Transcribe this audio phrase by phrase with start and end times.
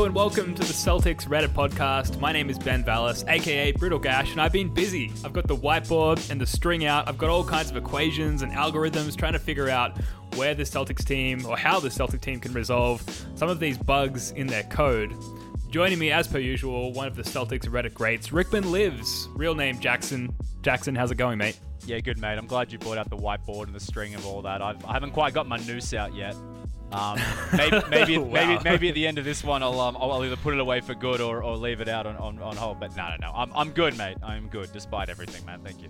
[0.00, 2.18] And welcome to the Celtics Reddit podcast.
[2.18, 5.12] My name is Ben Vallis, aka Brittle Gash, and I've been busy.
[5.24, 7.06] I've got the whiteboard and the string out.
[7.06, 9.98] I've got all kinds of equations and algorithms trying to figure out
[10.36, 13.02] where the Celtics team or how the Celtic team can resolve
[13.34, 15.14] some of these bugs in their code.
[15.68, 19.78] Joining me, as per usual, one of the Celtics Reddit greats, Rickman Lives, real name
[19.80, 20.34] Jackson.
[20.62, 21.60] Jackson, how's it going, mate?
[21.84, 22.38] Yeah, good mate.
[22.38, 24.62] I'm glad you brought out the whiteboard and the string and all that.
[24.62, 26.34] I've, I haven't quite got my noose out yet.
[26.92, 27.18] Um,
[27.56, 28.32] maybe, maybe, Wow.
[28.32, 30.80] maybe, maybe at the end of this one, I'll, um, I'll either put it away
[30.80, 32.80] for good or, or leave it out on, on, on hold.
[32.80, 33.32] But no, no, no.
[33.34, 34.16] I'm, I'm good, mate.
[34.22, 35.60] I'm good despite everything, man.
[35.62, 35.88] Thank you.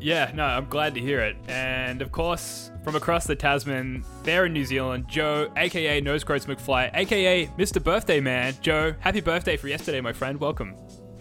[0.00, 1.36] Yeah, no, I'm glad to hear it.
[1.46, 6.46] And of course, from across the Tasman, there in New Zealand, Joe, aka Nose Quotes
[6.46, 7.82] McFly, aka Mr.
[7.82, 8.54] Birthday Man.
[8.62, 10.40] Joe, happy birthday for yesterday, my friend.
[10.40, 10.74] Welcome.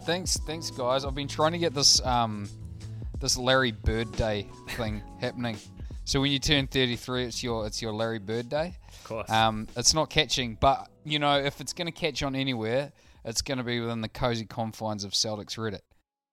[0.04, 1.06] Thanks, thanks, guys.
[1.06, 2.50] I've been trying to get this um,
[3.20, 5.58] this Larry Bird Day thing happening.
[6.06, 8.76] So when you turn 33, it's your it's your Larry Bird Day.
[8.92, 9.30] Of course.
[9.30, 12.92] Um, it's not catching, but you know if it's going to catch on anywhere,
[13.26, 15.82] it's going to be within the cozy confines of Celtics Reddit.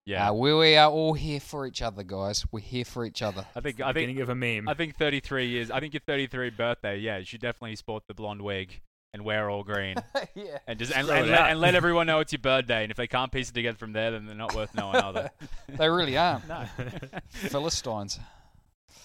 [0.04, 0.30] Yeah.
[0.30, 2.46] Uh, where we are all here for each other, guys.
[2.50, 3.44] We're here for each other.
[3.54, 4.66] I think, I Beginning think, of a meme.
[4.66, 5.70] I think 33 years.
[5.70, 6.98] I think your 33 birthday.
[6.98, 8.80] Yeah, you should definitely sport the blonde wig
[9.12, 9.96] and wear all green.
[10.34, 10.58] yeah.
[10.66, 12.84] And just and, and, let, and let everyone know it's your birthday.
[12.84, 15.12] And if they can't piece it together from there, then they're not worth knowing, are
[15.12, 15.28] they?
[15.76, 16.40] They really are.
[16.48, 16.64] no.
[17.28, 18.18] Philistines.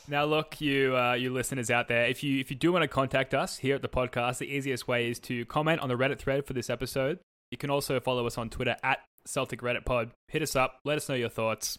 [0.07, 2.87] Now, look, you uh, you listeners out there, if you if you do want to
[2.87, 6.19] contact us here at the podcast, the easiest way is to comment on the Reddit
[6.19, 7.19] thread for this episode.
[7.51, 10.11] You can also follow us on Twitter at Celtic Reddit Pod.
[10.27, 11.77] Hit us up, let us know your thoughts.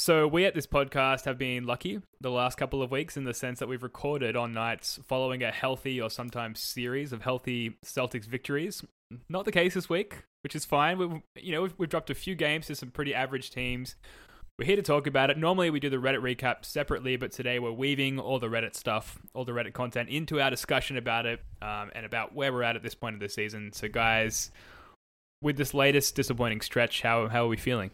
[0.00, 3.34] So we at this podcast have been lucky the last couple of weeks in the
[3.34, 8.26] sense that we've recorded on nights following a healthy or sometimes series of healthy Celtics
[8.26, 8.84] victories.
[9.28, 10.98] Not the case this week, which is fine.
[10.98, 13.96] We've you know we've, we've dropped a few games to some pretty average teams.
[14.58, 15.38] We're here to talk about it.
[15.38, 19.20] Normally we do the Reddit recap separately, but today we're weaving all the Reddit stuff,
[19.32, 22.74] all the Reddit content into our discussion about it um, and about where we're at
[22.74, 23.72] at this point of the season.
[23.72, 24.50] So, guys,
[25.40, 27.92] with this latest disappointing stretch, how how are we feeling?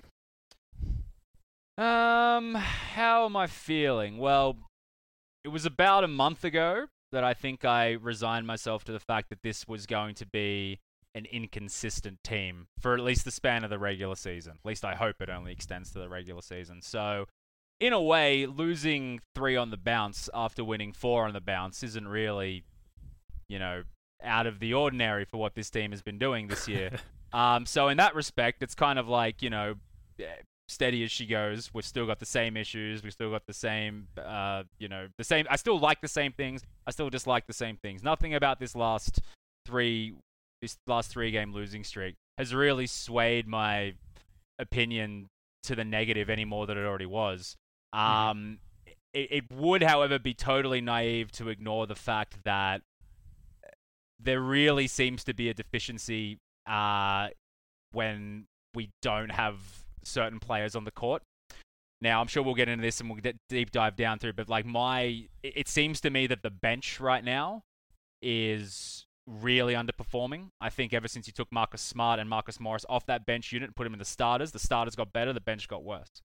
[1.76, 4.16] Um, how am I feeling?
[4.16, 4.56] Well,
[5.44, 9.28] it was about a month ago that I think I resigned myself to the fact
[9.28, 10.80] that this was going to be
[11.14, 14.54] an inconsistent team for at least the span of the regular season.
[14.64, 16.82] At least I hope it only extends to the regular season.
[16.82, 17.26] So,
[17.80, 22.08] in a way, losing three on the bounce after winning four on the bounce isn't
[22.08, 22.64] really,
[23.48, 23.84] you know,
[24.22, 26.90] out of the ordinary for what this team has been doing this year.
[27.32, 29.74] um, so, in that respect, it's kind of like, you know,
[30.18, 30.24] eh,
[30.68, 31.70] steady as she goes.
[31.72, 33.02] We've still got the same issues.
[33.02, 35.46] We've still got the same, uh, you know, the same.
[35.48, 36.62] I still like the same things.
[36.86, 38.02] I still dislike the same things.
[38.02, 39.20] Nothing about this last
[39.66, 40.14] three,
[40.64, 43.94] this last three game losing streak has really swayed my
[44.58, 45.28] opinion
[45.64, 47.56] to the negative any more than it already was.
[47.92, 48.58] Um,
[49.12, 52.82] it, it would, however, be totally naive to ignore the fact that
[54.18, 57.28] there really seems to be a deficiency uh,
[57.92, 59.56] when we don't have
[60.02, 61.22] certain players on the court.
[62.00, 64.48] Now, I'm sure we'll get into this and we'll get deep dive down through, but
[64.48, 67.62] like my, it it seems to me that the bench right now
[68.20, 70.48] is really underperforming.
[70.60, 73.68] I think ever since you took Marcus Smart and Marcus Morris off that bench unit
[73.68, 76.22] and put them in the starters, the starters got better, the bench got worse.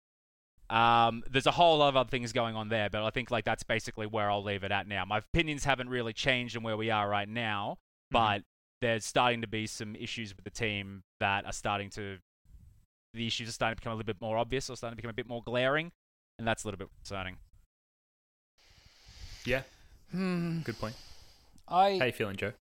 [0.70, 3.46] Um, there's a whole lot of other things going on there, but I think like
[3.46, 5.06] that's basically where I'll leave it at now.
[5.06, 7.78] My opinions haven't really changed on where we are right now,
[8.12, 8.42] but
[8.82, 12.18] there's starting to be some issues with the team that are starting to
[13.14, 15.10] the issues are starting to become a little bit more obvious or starting to become
[15.10, 15.92] a bit more glaring,
[16.38, 17.38] and that's a little bit concerning.
[19.46, 19.62] Yeah.
[20.12, 20.60] Hmm.
[20.60, 20.96] Good point.
[21.68, 22.52] I How you feeling, Joe?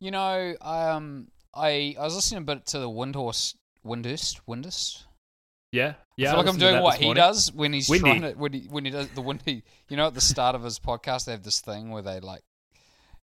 [0.00, 3.54] You know, um, I I was listening a bit to the Windhorse,
[3.84, 5.04] Windhurst, Windhurst.
[5.72, 5.94] Yeah.
[6.16, 6.28] Yeah.
[6.28, 7.22] I feel like I'm doing what he morning.
[7.22, 8.02] does when he's Windy.
[8.02, 9.64] trying to when he when he does the windy.
[9.88, 12.42] You know, at the start of his podcast, they have this thing where they like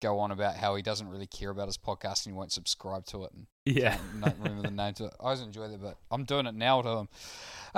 [0.02, 3.06] go on about how he doesn't really care about his podcast and he won't subscribe
[3.06, 3.96] to it and Yeah.
[4.20, 5.14] don't remember the name to it.
[5.18, 7.08] I always enjoy that, but I'm doing it now to him.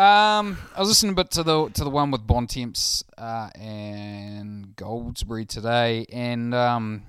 [0.02, 4.74] Um, I was listening a bit to the to the one with Bontemps uh, and
[4.76, 7.02] Goldsberry today, and um,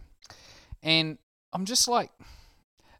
[0.83, 1.17] and
[1.53, 2.11] I'm just like,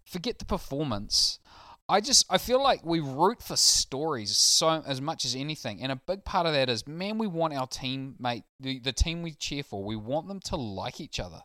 [0.06, 1.40] forget the performance.
[1.88, 5.92] I just I feel like we root for stories so as much as anything, and
[5.92, 9.32] a big part of that is man, we want our teammate, the the team we
[9.34, 11.42] cheer for, we want them to like each other,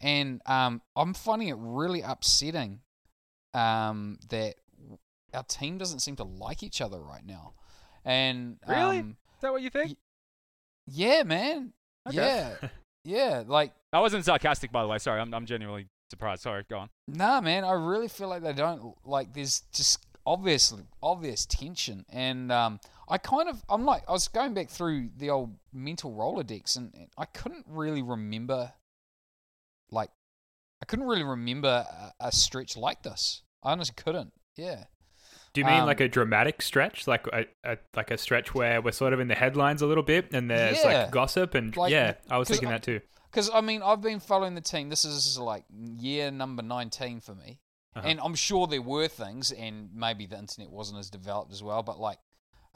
[0.00, 2.82] and um, I'm finding it really upsetting
[3.52, 4.54] um, that
[5.32, 7.54] our team doesn't seem to like each other right now,
[8.04, 9.00] and Really?
[9.00, 9.96] um, Is that what you think?
[10.86, 11.72] yeah, man,
[12.08, 12.16] Okay.
[12.16, 12.68] yeah,
[13.04, 14.98] yeah, like I wasn't sarcastic, by the way.
[14.98, 16.42] Sorry, I'm, I'm genuinely surprised.
[16.42, 16.90] Sorry, go on.
[17.08, 19.32] Nah, man, I really feel like they don't like.
[19.34, 24.54] There's just obviously obvious tension, and um, I kind of I'm like I was going
[24.54, 28.72] back through the old mental Rolodex, and, and I couldn't really remember,
[29.90, 30.10] like,
[30.82, 33.42] I couldn't really remember a, a stretch like this.
[33.62, 34.32] I honestly couldn't.
[34.56, 34.84] Yeah.
[35.52, 38.80] Do you mean Um, like a dramatic stretch, like a, a like a stretch where
[38.82, 41.02] we're sort of in the headlines a little bit, and there's Yeah.
[41.02, 43.00] like gossip and Like, yeah, I was thinking I- that too.
[43.34, 44.90] Because I mean, I've been following the team.
[44.90, 45.64] This is like
[45.98, 47.58] year number nineteen for me,
[47.96, 48.06] Uh-huh.
[48.08, 51.82] and I'm sure there were things, and maybe the internet wasn't as developed as well.
[51.82, 52.20] But like,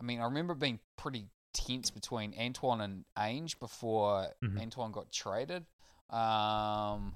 [0.00, 4.60] I mean, I remember it being pretty tense between Antoine and Ainge before Mhm.
[4.60, 5.64] Antoine got traded.
[6.10, 7.14] Um,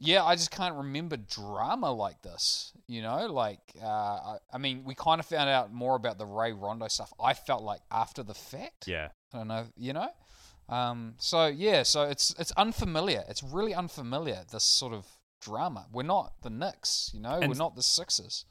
[0.00, 2.72] yeah, I just can't remember drama like this.
[2.88, 6.26] You know, like uh, I, I mean, we kind of found out more about the
[6.26, 7.12] Ray Rondo stuff.
[7.22, 8.88] I felt like after the fact.
[8.88, 9.10] Yeah.
[9.32, 10.08] I don't know, you know.
[10.68, 13.24] Um, so yeah, so it's it's unfamiliar.
[13.28, 14.44] It's really unfamiliar.
[14.50, 15.06] This sort of
[15.40, 15.86] drama.
[15.92, 17.38] We're not the Knicks, you know.
[17.40, 18.44] And- We're not the Sixers.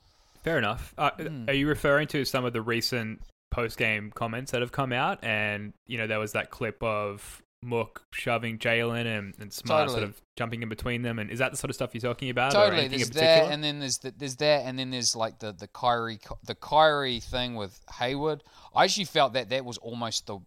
[0.43, 0.93] Fair enough.
[0.97, 1.49] Uh, Hmm.
[1.49, 3.21] Are you referring to some of the recent
[3.51, 5.23] post game comments that have come out?
[5.23, 10.03] And you know, there was that clip of Mook shoving Jaylen and, and Smart sort
[10.03, 12.51] of jumping in between them, and is that the sort of stuff you're talking about?
[12.53, 12.87] Totally.
[12.87, 16.19] There's that, and then there's the, there's that, and then there's like the the Kyrie
[16.45, 18.43] the Kyrie thing with Hayward.
[18.75, 20.37] I actually felt that that was almost the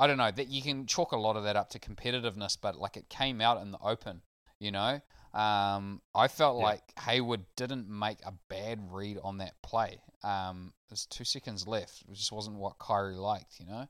[0.00, 2.74] I don't know that you can chalk a lot of that up to competitiveness, but
[2.76, 4.22] like it came out in the open,
[4.58, 5.00] you know.
[5.34, 6.64] Um, I felt Yeah.
[6.64, 10.00] like Hayward didn't make a bad read on that play.
[10.24, 12.02] Um, there's two seconds left.
[12.08, 13.86] It just wasn't what Kyrie liked, you know.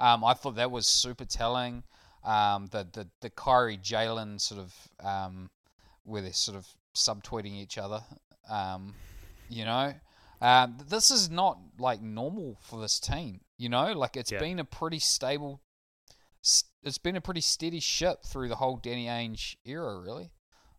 [0.00, 1.84] Um, I thought that was super telling.
[2.24, 4.74] Um, the the the Kyrie Jaylen sort of
[5.04, 5.50] um,
[6.04, 8.02] where they're sort of subtweeting each other.
[8.50, 8.94] Um,
[9.48, 9.94] you know,
[10.40, 13.40] um, this is not like normal for this team.
[13.62, 14.40] You know, like it's Yeah.
[14.40, 15.60] been a pretty stable.
[16.82, 20.32] It's been a pretty steady ship through the whole Danny Ainge era, really.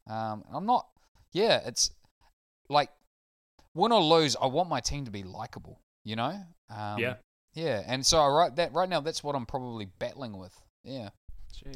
[0.06, 0.90] Um, I'm not.
[1.32, 1.92] Yeah, it's
[2.68, 2.90] like
[3.74, 4.36] win or lose.
[4.36, 5.80] I want my team to be likable.
[6.04, 6.46] You know.
[6.70, 7.16] Um, Yeah.
[7.54, 10.60] Yeah, and so I right that right now that's what I'm probably battling with.
[10.84, 11.12] Yeah.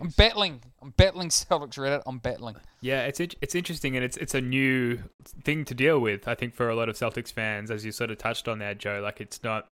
[0.02, 0.62] I'm battling.
[0.82, 2.02] I'm battling Celtics Reddit.
[2.06, 2.58] I'm battling.
[2.82, 5.04] Yeah, it's it's interesting and it's it's a new
[5.46, 6.28] thing to deal with.
[6.28, 8.74] I think for a lot of Celtics fans, as you sort of touched on there,
[8.76, 9.00] Joe.
[9.02, 9.68] Like it's not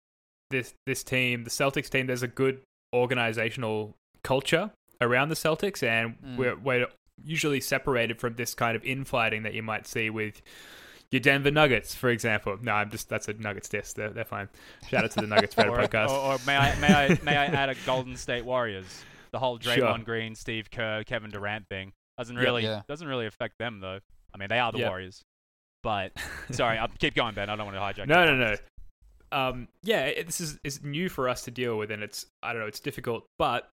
[0.54, 2.08] this this team, the Celtics team.
[2.08, 2.62] There's a good
[2.96, 4.72] organizational culture
[5.02, 6.38] around the Celtics, and Mm.
[6.38, 6.88] we're we're
[7.24, 10.42] usually separated from this kind of infighting that you might see with
[11.12, 12.58] your Denver Nuggets, for example.
[12.62, 13.94] No, I'm just that's a Nuggets diss.
[13.94, 14.50] They're, they're fine.
[14.90, 16.10] Shout out to the Nuggets Reddit Or, podcast.
[16.10, 19.04] or, or may I may I may I add a Golden State Warriors?
[19.32, 19.98] The whole Draymond Sure.
[20.00, 22.82] Green, Steve Kerr, Kevin Durant thing doesn't really Yeah.
[22.88, 24.00] doesn't really affect them though.
[24.34, 24.90] I mean, they are the Yep.
[24.90, 25.22] Warriors.
[25.84, 26.14] But
[26.52, 27.50] sorry, I'll keep going, Ben.
[27.50, 28.08] I don't want to hijack.
[28.08, 28.44] No, no, no.
[28.44, 28.62] comments.
[29.34, 32.54] Um, yeah, it, this is is new for us to deal with, and it's I
[32.54, 33.70] don't know, it's difficult, but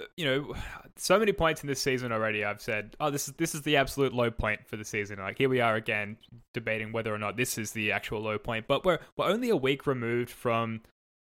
[0.00, 0.54] uh, you know,
[0.96, 2.44] so many points in this season already.
[2.44, 5.18] I've said, oh, this is this is the absolute low point for the season.
[5.18, 6.16] Like here we are again
[6.54, 9.56] debating whether or not this is the actual low point, but we're we're only a
[9.56, 10.80] week removed from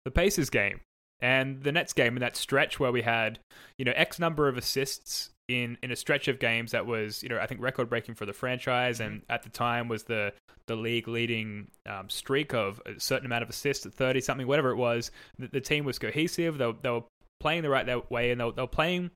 [0.05, 0.81] the Pacers game
[1.21, 3.39] and the Nets game in that stretch where we had
[3.77, 7.29] you know X number of assists in in a stretch of games that was you
[7.29, 10.33] know I think record breaking for the franchise and at the time was the
[10.67, 14.69] the league leading um, streak of a certain amount of assists at 30 something whatever
[14.71, 16.57] it was the, the team was cohesive.
[16.57, 17.03] They, were- they were
[17.41, 19.11] playing the right that way and they were, they were playing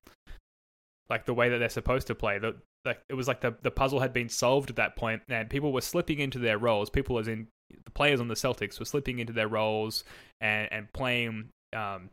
[1.09, 2.37] like the way that they're supposed to play.
[2.39, 5.49] The, like it was like the, the puzzle had been solved at that point and
[5.49, 6.89] people were slipping into their roles.
[6.89, 7.47] People as in
[7.85, 10.03] the players on the Celtics were slipping into their roles
[10.41, 12.09] and and playing um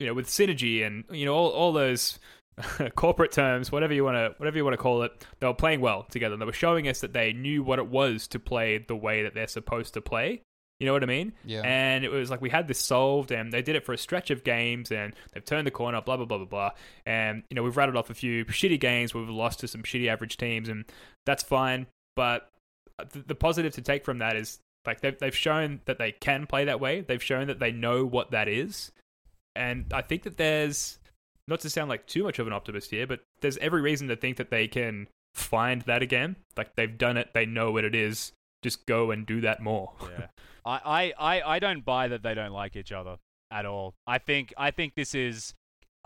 [0.00, 2.18] you know with synergy and you know all, all those
[2.94, 5.80] corporate terms whatever you want to whatever you want to call it they were playing
[5.80, 8.96] well together they were showing us that they knew what it was to play the
[8.96, 10.42] way that they're supposed to play
[10.80, 11.32] You know what I mean?
[11.44, 11.62] Yeah.
[11.64, 14.30] And it was like we had this solved, and they did it for a stretch
[14.30, 16.70] of games, and they've turned the corner, blah blah blah blah blah.
[17.04, 19.82] And you know we've rattled off a few shitty games where we've lost to some
[19.82, 20.84] shitty average teams, and
[21.26, 21.88] that's fine.
[22.14, 22.48] But
[23.12, 26.46] the, the positive to take from that is like they've they've shown that they can
[26.46, 27.00] play that way.
[27.00, 28.92] They've shown that they know what that is,
[29.56, 30.97] and I think that there's
[31.48, 34.16] not to sound like too much of an optimist here, but there's every reason to
[34.16, 36.36] think that they can find that again.
[36.56, 38.32] Like they've done it, they know what it is.
[38.62, 39.92] Just go and do that more.
[40.02, 40.26] Yeah.
[40.64, 43.16] I, I, I, I don't buy that they don't like each other
[43.50, 43.94] at all.
[44.06, 45.54] I think I think this is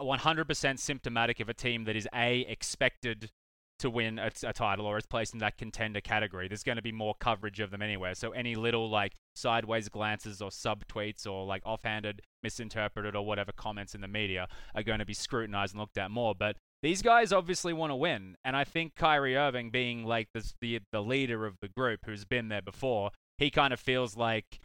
[0.01, 3.31] 100% symptomatic of a team that is a expected
[3.79, 6.47] to win a, a, title or is placed in that contender category.
[6.47, 8.15] There's going to be more coverage of them anywhere.
[8.15, 13.53] So any little like sideways glances or sub tweets or like offhanded, misinterpreted or whatever
[13.53, 16.35] comments in the media are going to be scrutinized and looked at more.
[16.35, 20.81] But these guys obviously want to win, and I think Kyrie Irving, being like the
[20.93, 24.61] the leader of the group who's been there before, he kind of feels like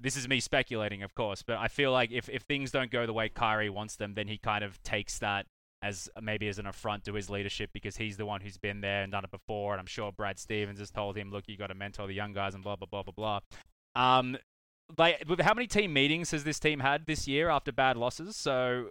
[0.00, 3.04] this is me speculating, of course, but I feel like if, if things don't go
[3.04, 5.46] the way Kyrie wants them, then he kind of takes that
[5.82, 9.02] as maybe as an affront to his leadership because he's the one who's been there
[9.02, 9.72] and done it before.
[9.72, 12.32] And I'm sure Brad Stevens has told him, look, you got to mentor the young
[12.32, 13.40] guys and blah, blah, blah, blah, blah.
[13.94, 14.38] Um,
[14.98, 18.36] like, how many team meetings has this team had this year after bad losses?
[18.36, 18.90] So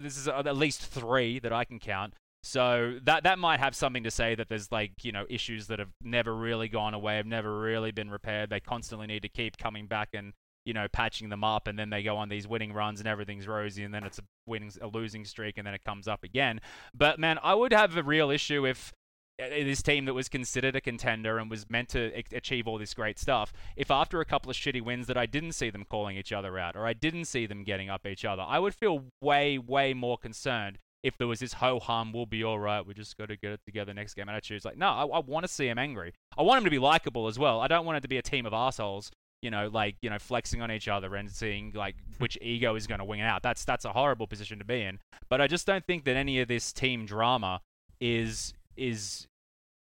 [0.00, 2.14] this is at least three that I can count.
[2.42, 5.78] So that that might have something to say that there's like you know issues that
[5.78, 8.50] have never really gone away, have never really been repaired.
[8.50, 10.34] They constantly need to keep coming back and
[10.66, 13.48] you know patching them up, and then they go on these winning runs and everything's
[13.48, 16.60] rosy, and then it's a winning a losing streak, and then it comes up again.
[16.92, 19.03] But man, I would have a real issue if uh,
[19.40, 22.78] Uh, uh, this team that was considered a contender and was meant to achieve all
[22.78, 25.84] this great stuff, if after a couple of shitty wins that I didn't see them
[25.88, 28.74] calling each other out or I didn't see them getting up each other, I would
[28.74, 32.84] feel way, way more concerned if there was this ho hum, we'll be all right.
[32.84, 34.56] We just got to get it together next game attitude.
[34.56, 36.14] It's like, no, I, I want to see him angry.
[36.36, 37.60] I want him to be likable as well.
[37.60, 39.10] I don't want it to be a team of assholes.
[39.42, 42.12] You know, like you know, flexing on each other and seeing like hmm.
[42.18, 43.42] which ego is going to wing out.
[43.42, 44.98] That's that's a horrible position to be in.
[45.28, 47.60] But I just don't think that any of this team drama
[48.00, 49.26] is is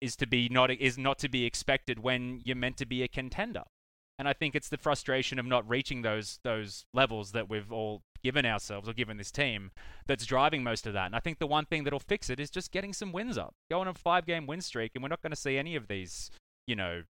[0.00, 3.08] is to be not is not to be expected when you're meant to be a
[3.08, 3.62] contender.
[4.18, 8.02] And I think it's the frustration of not reaching those those levels that we've all
[8.22, 9.70] given ourselves or given this team
[10.06, 11.06] that's driving most of that.
[11.06, 13.54] And I think the one thing that'll fix it is just getting some wins up.
[13.70, 15.86] Go on a five game win streak, and we're not going to see any of
[15.86, 16.30] these,
[16.66, 17.02] you know,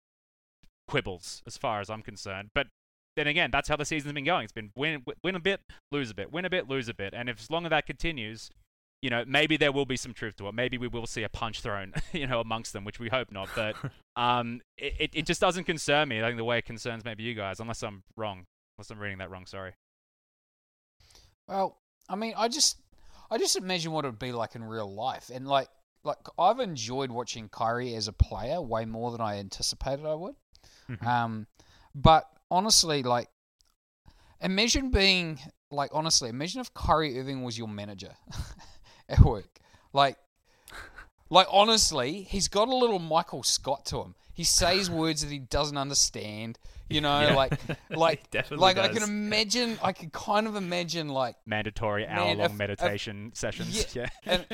[0.89, 2.51] quibbles as far as I'm concerned.
[2.55, 2.69] But
[3.17, 4.45] then again, that's how the season's been going.
[4.45, 5.61] It's been win win a bit,
[5.93, 7.15] lose a bit, win a bit, lose a bit.
[7.15, 8.51] And if as long as that continues,
[9.05, 10.55] you know, maybe there will be some truth to it.
[10.55, 13.51] Maybe we will see a punch thrown, you know, amongst them, which we hope not.
[13.55, 13.77] But
[14.17, 16.23] um, it, it just doesn't concern me.
[16.23, 18.47] I think the way it concerns maybe you guys, unless I'm wrong,
[18.79, 19.45] unless I'm reading that wrong.
[19.45, 19.73] Sorry.
[21.47, 21.77] Well,
[22.09, 22.79] I mean, I just,
[23.31, 25.69] I just imagine what it would be like in real life, and like,
[26.03, 30.35] like I've enjoyed watching Kyrie as a player way more than I anticipated I would.
[30.89, 31.07] Mm-hmm.
[31.07, 31.47] Um,
[31.95, 33.29] but honestly, like,
[34.41, 38.13] imagine being like, honestly, imagine if Kyrie Irving was your manager
[39.09, 39.61] at work,
[39.93, 40.17] like.
[41.31, 44.15] Like honestly, he's got a little Michael Scott to him.
[44.35, 46.59] He says words that he doesn't understand.
[46.89, 47.35] You know, Yeah.
[47.35, 47.59] like
[47.91, 49.79] like definitely like I can imagine.
[49.83, 53.87] I can kind of imagine like Mandatory hour long if- meditation sessions.
[53.97, 54.07] Yeah.
[54.27, 54.45] and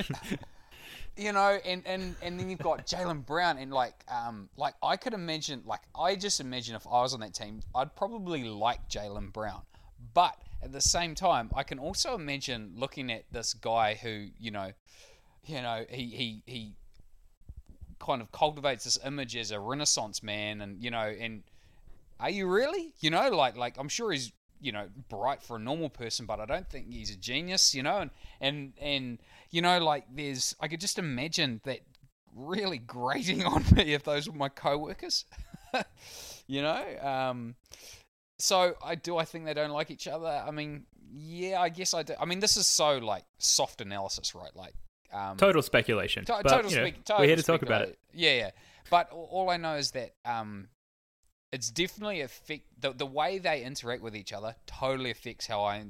[1.16, 4.96] you know, and and and then you've got Jaylen Brown, and like, um, like I
[4.96, 8.88] could imagine, like I just imagine if I was on that team, I'd probably like
[8.88, 9.62] Jaylen Brown,
[10.14, 14.50] but at the same time, I can also imagine looking at this guy who, you
[14.50, 14.72] know,
[15.44, 16.72] you know, he he he
[17.98, 21.42] kind of cultivates this image as a Renaissance man, and you know, and
[22.18, 22.92] are you really?
[23.00, 26.40] You know, like like I'm sure he's you know bright for a normal person, but
[26.40, 27.74] I don't think he's a genius.
[27.74, 29.18] You know, and and and
[29.50, 31.80] you know, like there's I could just imagine that
[32.34, 35.24] really grating on me if those were my co-workers.
[36.46, 37.54] you know, um,
[38.40, 39.16] so I do.
[39.16, 40.26] I think they don't like each other.
[40.26, 42.14] I mean, yeah, I guess I do.
[42.20, 44.54] I mean, this is so like soft analysis, right?
[44.54, 44.74] Like.
[45.12, 46.24] Um, Total speculation.
[46.26, 47.98] To- but, total you know, total we're here to talk about it.
[48.14, 48.50] Yeah, yeah.
[48.90, 50.68] But all- all I know is that um,
[51.52, 55.84] it's definitely affect the the way they interact with each other totally affects how I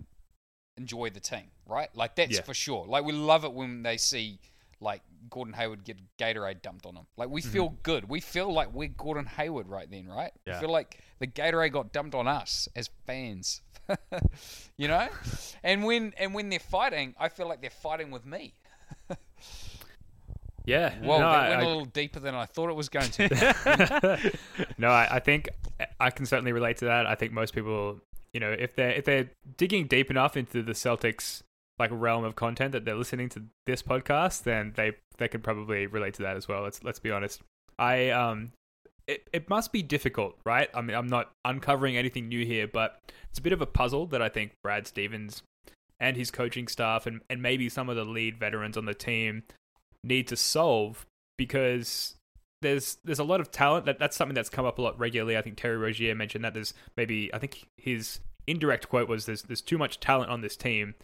[0.79, 1.51] enjoy the team.
[1.67, 1.95] Right?
[1.95, 2.43] Like that's Yeah.
[2.43, 2.87] for sure.
[2.87, 4.41] Like we love it when they see
[4.81, 7.07] like Gordon Hayward get Gatorade dumped on him.
[7.17, 7.51] Like we Mm-hmm.
[7.51, 8.09] feel good.
[8.09, 10.33] We feel like we're Gordon Hayward right then, right?
[10.47, 10.55] Yeah.
[10.55, 13.61] We feel like the Gatorade got dumped on us as fans.
[14.79, 15.09] you know?
[15.63, 18.55] And when and when they're fighting, I feel like they're fighting with me.
[20.67, 20.95] Yeah.
[21.03, 23.11] Well, no, that I- went I- a little deeper than I thought it was going
[23.13, 24.33] to.
[24.79, 25.49] no, I, I think
[25.99, 27.07] I can certainly relate to that.
[27.07, 27.99] I think most people,
[28.33, 31.43] you know, if they're if they're digging deep enough into the Celtics
[31.81, 35.87] like realm of content that they're listening to this podcast, then they they could probably
[35.87, 36.63] relate to that as well.
[36.63, 37.41] Let's let's be honest.
[37.79, 38.53] I um
[39.09, 40.69] it, it must be difficult, right?
[40.73, 44.07] I mean, I'm not uncovering anything new here, but it's a bit of a puzzle
[44.07, 45.43] that I think Brad Stevens
[45.99, 49.43] and his coaching staff and, and maybe some of the lead veterans on the team
[50.05, 51.07] need to solve
[51.37, 52.15] because
[52.63, 55.37] there's there's a lot of talent that that's something that's come up a lot regularly.
[55.37, 59.43] I think Terry Rozier mentioned that there's maybe I think his indirect quote was there's
[59.43, 60.95] there's too much talent on this team.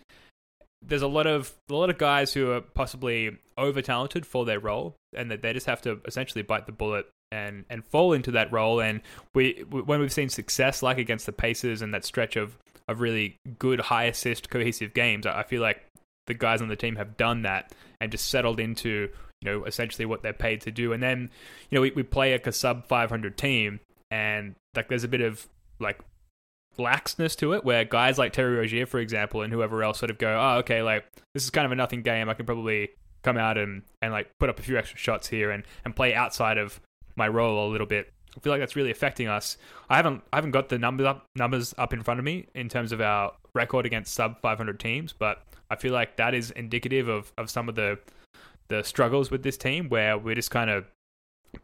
[0.82, 4.60] There's a lot of a lot of guys who are possibly over talented for their
[4.60, 8.30] role, and that they just have to essentially bite the bullet and and fall into
[8.32, 8.80] that role.
[8.80, 9.00] And
[9.34, 13.36] we when we've seen success like against the Pacers and that stretch of of really
[13.58, 15.84] good high assist cohesive games, I feel like
[16.26, 19.08] the guys on the team have done that and just settled into
[19.42, 20.92] you know essentially what they're paid to do.
[20.92, 21.30] And then
[21.70, 23.80] you know we, we play like a sub 500 team,
[24.10, 25.46] and like there's a bit of
[25.80, 25.98] like
[26.76, 30.18] laxness to it where guys like Terry Rozier, for example, and whoever else sort of
[30.18, 31.04] go, oh, okay, like
[31.34, 32.28] this is kind of a nothing game.
[32.28, 32.90] I can probably
[33.22, 36.14] come out and, and like put up a few extra shots here and, and play
[36.14, 36.80] outside of
[37.16, 38.12] my role a little bit.
[38.36, 39.56] I feel like that's really affecting us.
[39.88, 42.68] I haven't I haven't got the numbers up numbers up in front of me in
[42.68, 47.08] terms of our record against sub 500 teams, but I feel like that is indicative
[47.08, 47.98] of, of some of the
[48.68, 50.84] the struggles with this team where we're just kind of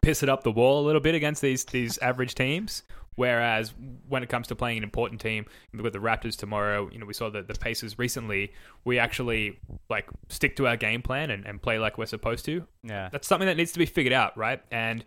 [0.00, 2.83] piss it up the wall a little bit against these these average teams.
[3.14, 3.75] Whereas
[4.09, 7.12] when it comes to playing an important team, with the Raptors tomorrow, you know, we
[7.12, 8.52] saw the, the Pacers recently,
[8.85, 9.59] we actually
[9.90, 12.66] like stick to our game plan and, and play like we're supposed to.
[12.83, 13.11] Yeah.
[13.12, 14.62] That's something that needs to be figured out, right?
[14.71, 15.04] And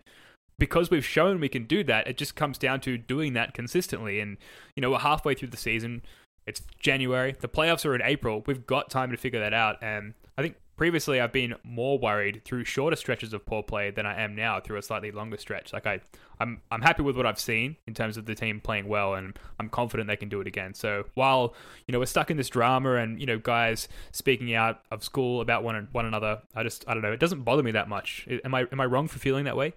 [0.58, 4.20] because we've shown we can do that, it just comes down to doing that consistently.
[4.20, 4.36] And,
[4.74, 6.02] you know, we're halfway through the season.
[6.46, 7.36] It's January.
[7.38, 8.42] The playoffs are in April.
[8.46, 9.82] We've got time to figure that out.
[9.82, 14.06] And I think previously I've been more worried through shorter stretches of poor play than
[14.06, 15.72] I am now through a slightly longer stretch.
[15.72, 16.00] Like I,
[16.38, 19.38] I'm I'm happy with what I've seen in terms of the team playing well, and
[19.58, 20.74] I'm confident they can do it again.
[20.74, 21.54] So while
[21.86, 25.40] you know we're stuck in this drama and you know guys speaking out of school
[25.40, 27.12] about one one another, I just I don't know.
[27.12, 28.28] It doesn't bother me that much.
[28.44, 29.74] Am I am I wrong for feeling that way?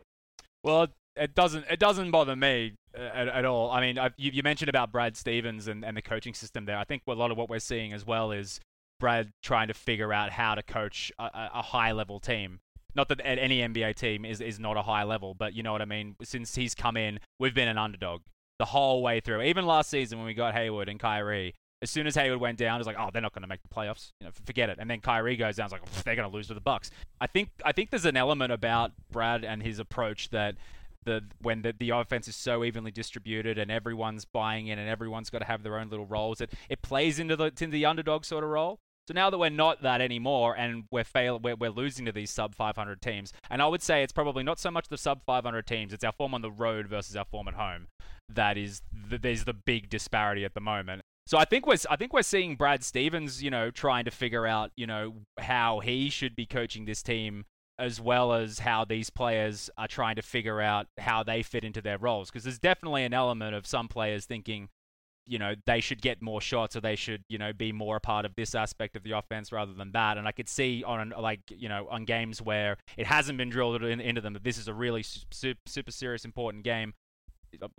[0.64, 3.72] Well, it doesn't it doesn't bother me uh, at, at all.
[3.72, 6.78] I mean, I've, you, you mentioned about Brad Stevens and, and the coaching system there.
[6.78, 8.60] I think a lot of what we're seeing as well is
[9.00, 12.60] Brad trying to figure out how to coach a, a high level team.
[12.96, 15.82] Not that any NBA team is, is not a high level, but you know what
[15.82, 16.16] I mean?
[16.24, 18.22] Since he's come in, we've been an underdog
[18.58, 19.42] the whole way through.
[19.44, 22.80] Even last season when we got Hayward and Kyrie, as soon as Hayward went down,
[22.80, 24.12] it's like, oh, they're not going to make the playoffs.
[24.20, 24.78] You know, forget it.
[24.80, 26.92] And then Kyrie goes down, it's like, oh, they're going to lose to the Bucks.
[27.22, 30.56] I think I think there's an element about Brad and his approach that
[31.06, 35.30] the when the, the offense is so evenly distributed and everyone's buying in and everyone's
[35.30, 38.26] got to have their own little roles, it it plays into the into the underdog
[38.26, 38.80] sort of role.
[39.10, 42.30] So now that we're not that anymore, and we're fail, we're, we're losing to these
[42.30, 45.66] sub 500 teams, and I would say it's probably not so much the sub 500
[45.66, 47.88] teams; it's our form on the road versus our form at home.
[48.32, 51.02] That is, the, there's the big disparity at the moment.
[51.26, 54.46] So I think we're I think we're seeing Brad Stevens, you know, trying to figure
[54.46, 57.46] out, you know, how he should be coaching this team
[57.80, 61.82] as well as how these players are trying to figure out how they fit into
[61.82, 64.70] their roles because there's definitely an element of some players thinking
[65.30, 68.00] you know they should get more shots or they should you know be more a
[68.00, 70.18] part of this aspect of the offense rather than that.
[70.18, 73.84] And i could see on like you know on games where it hasn't been drilled
[73.84, 76.94] in, into them that this is a really super, super serious important game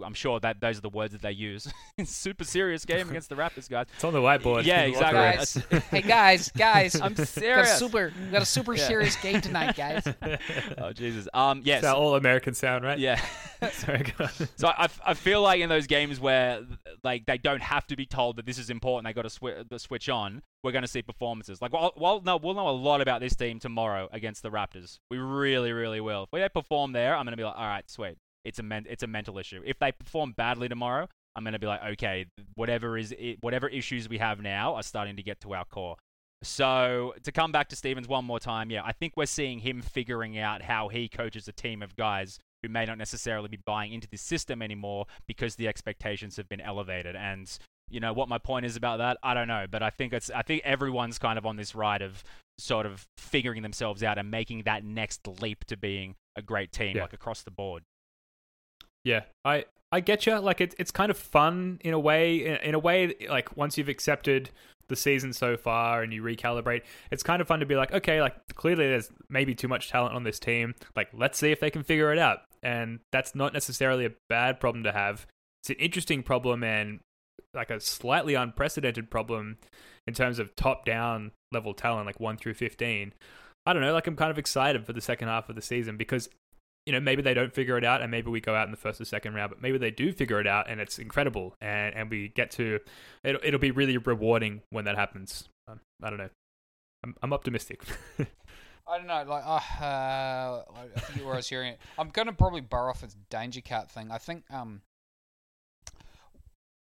[0.05, 1.73] I'm sure that those are the words that they use.
[2.05, 3.87] Super serious game against the Raptors, guys.
[3.95, 4.65] It's on the whiteboard.
[4.65, 5.21] Yeah, exactly.
[5.21, 7.69] Guys, hey guys, guys, I'm serious.
[7.69, 8.87] Got a super, got a super yeah.
[8.87, 10.07] serious game tonight, guys.
[10.79, 11.29] oh Jesus.
[11.35, 11.83] Um, yes.
[11.83, 12.99] It's all American sound, right?
[12.99, 13.21] Yeah.
[13.73, 14.13] Sorry.
[14.57, 16.63] so I, I feel like in those games where
[17.05, 19.81] like they don't have to be told that this is important, they got to swi-
[19.81, 20.43] switch on.
[20.63, 21.63] We're going to see performances.
[21.63, 24.99] Like, well, well, no, we'll know a lot about this team tomorrow against the Raptors.
[25.11, 26.25] We really, really will.
[26.25, 28.87] If we perform there, I'm going to be like, all right, sweet it's a men-
[28.89, 29.63] it's a mental issue.
[29.65, 33.69] If they perform badly tomorrow, I'm going to be like, okay, whatever is it, whatever
[33.69, 35.97] issues we have now are starting to get to our core.
[36.43, 39.83] So to come back to Stevens one more time, yeah, I think we're seeing him
[39.83, 43.93] figuring out how he coaches a team of guys who may not necessarily be buying
[43.93, 47.15] into this system anymore because the expectations have been elevated.
[47.15, 47.51] And
[47.91, 50.31] you know what my point is about that, I don't know, but I think it's
[50.31, 52.23] I think everyone's kind of on this ride of
[52.59, 56.97] sort of figuring themselves out and making that next leap to being a great team,
[56.97, 57.03] yeah.
[57.03, 57.83] like across the board.
[59.05, 60.39] Yeah, I I get you.
[60.39, 62.45] Like it's it's kind of fun in a way.
[62.45, 64.51] In, in, a way, like once you've accepted
[64.89, 68.21] the season so far and you recalibrate, it's kind of fun to be like, okay,
[68.21, 70.75] like clearly there's maybe too much talent on this team.
[70.97, 72.41] Like let's see if they can figure it out.
[72.63, 75.27] And that's not necessarily a bad problem to have.
[75.63, 77.01] It's an interesting problem and
[77.55, 79.59] like a slightly unprecedented problem
[80.07, 83.13] in terms of top down level talent, like one through fifteen.
[83.67, 85.97] I don't know, like I'm kind of excited for the second half of the season
[85.97, 86.29] because
[86.91, 88.77] you know, maybe they don't figure it out and maybe we go out in the
[88.77, 91.95] first or second round, but maybe they do figure it out and it's incredible and,
[91.95, 92.81] and we get to,
[93.23, 95.49] it'll, it'll be really rewarding when that happens.
[95.69, 96.31] Um, I don't know.
[97.05, 97.85] I'm, I'm optimistic.
[98.89, 99.23] I don't know.
[99.25, 100.65] Like, uh, uh,
[100.97, 101.79] I forget where I was hearing it.
[101.97, 104.11] I'm gonna probably borrow off its danger Cat thing.
[104.11, 104.81] I think um,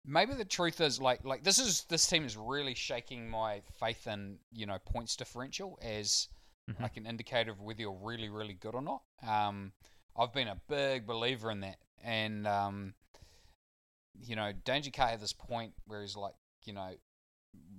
[0.05, 4.05] maybe the truth is like like this is this team is really shaking my faith
[4.05, 6.27] in you know points differential as
[6.69, 6.81] Mhm.
[6.81, 9.01] like an indicator of whether you're really really good or not.
[9.27, 9.71] Um,
[10.17, 12.93] I've been a big believer in that, and um,
[14.21, 16.91] you know, Danger Cat had this point where he's like, you know,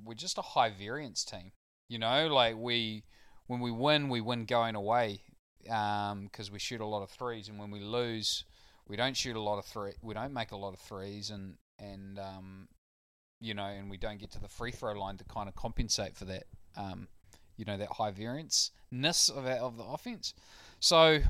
[0.05, 1.53] we're just a high variance team.
[1.89, 3.05] You know, like we
[3.47, 5.23] when we win, we win going away
[5.63, 8.45] because we shoot a lot of threes, and when we lose,
[8.87, 9.93] we don't shoot a lot of three.
[10.03, 12.69] We don't make a lot of threes, and and um,
[13.41, 16.17] you know, and we don't get to the free throw line to kind of compensate
[16.17, 16.45] for that.
[16.77, 17.09] Um,
[17.57, 20.35] you know, that high variance ness of of the offense.
[20.79, 21.21] So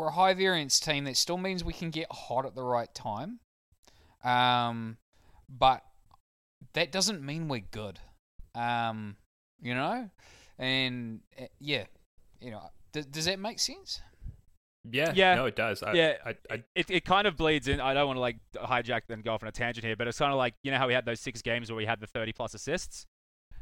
[0.00, 1.04] we're a high variance team.
[1.04, 3.40] That still means we can get hot at the right time.
[4.24, 4.96] Um,
[5.48, 5.82] but
[6.72, 7.98] that doesn't mean we're good.
[8.54, 9.16] Um,
[9.60, 10.08] you know,
[10.58, 11.84] and uh, yeah,
[12.40, 14.00] you know, does, does that make sense?
[14.90, 15.34] Yeah, Yeah.
[15.34, 15.82] no, it does.
[15.82, 16.14] I, Yeah.
[16.24, 17.78] I, I, it, it kind of bleeds in.
[17.80, 20.18] I don't want to like hijack and go off on a tangent here, but it's
[20.18, 22.06] kind of like you know how we had those six games where we had the
[22.06, 23.04] 30 plus assists.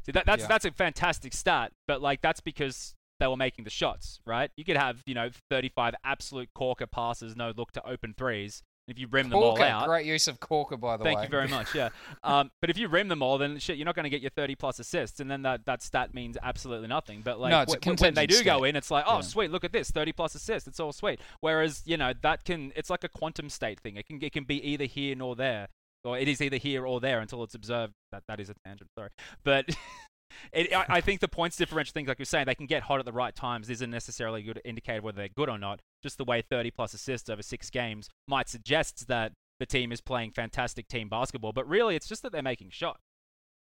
[0.05, 0.47] See that that's Yeah.
[0.47, 4.51] that's a fantastic stat, but like that's because they were making the shots, right?
[4.57, 8.63] You could have you know 35 absolute corker passes, no look to open threes.
[8.87, 11.21] If you rim them all out, great use of Corker, by the Thank way.
[11.21, 11.75] Thank you very much.
[11.75, 11.89] Yeah.
[12.23, 14.31] Um, but if you rim them all, then shit, you're not going to get your
[14.31, 17.21] 30 plus assists, and then that, that stat means absolutely nothing.
[17.23, 19.05] But like No, it's a wh- wh- when they do contingent go in, it's like,
[19.07, 19.21] oh Yeah.
[19.21, 20.67] sweet, look at this, 30 plus assists.
[20.67, 21.21] It's all sweet.
[21.41, 23.95] Whereas you know that can, it's like a quantum state thing.
[23.95, 25.67] It can it can be either here nor there,
[26.03, 27.93] or it is either here or there until it's observed.
[28.11, 28.89] That that is a tangent.
[28.97, 29.09] Sorry,
[29.43, 29.69] but.
[30.51, 32.99] It, I, I think the points differential things, like you're saying, they can get hot
[32.99, 33.69] at the right times.
[33.69, 35.81] Isn't necessarily a good indicator whether they're good or not.
[36.01, 40.01] Just the way 30 plus assists over six games might suggest that the team is
[40.01, 43.01] playing fantastic team basketball, but really it's just that they're making shots,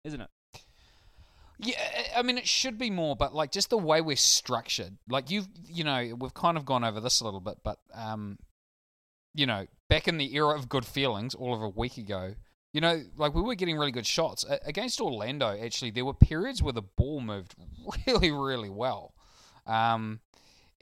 [0.04, 0.28] isn't it?
[1.58, 1.76] Yeah,
[2.14, 4.98] I mean it should be more, but like just the way we're structured.
[5.08, 8.38] Like you've, you know, we've kind of gone over this a little bit, but um,
[9.34, 12.34] you know, back in the era of good feelings, all of a week ago,
[12.76, 15.48] you know, like we were getting really good shots A- against Orlando.
[15.58, 17.54] Actually, there were periods where the ball moved
[18.06, 19.14] really, really well,
[19.66, 20.20] um,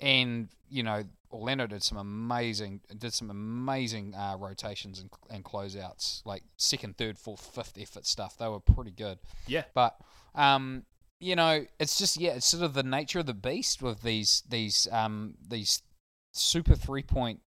[0.01, 6.27] and you know, Orlando did some amazing, did some amazing uh, rotations and, and closeouts,
[6.27, 8.37] like second, third, fourth, fifth effort stuff.
[8.39, 9.21] They were pretty good.
[9.47, 9.95] yeah, But
[10.35, 10.83] um,
[11.21, 14.43] you know, it's just yeah, it's sort of the nature of the beast with these
[14.49, 15.81] these um these
[16.33, 17.39] super three point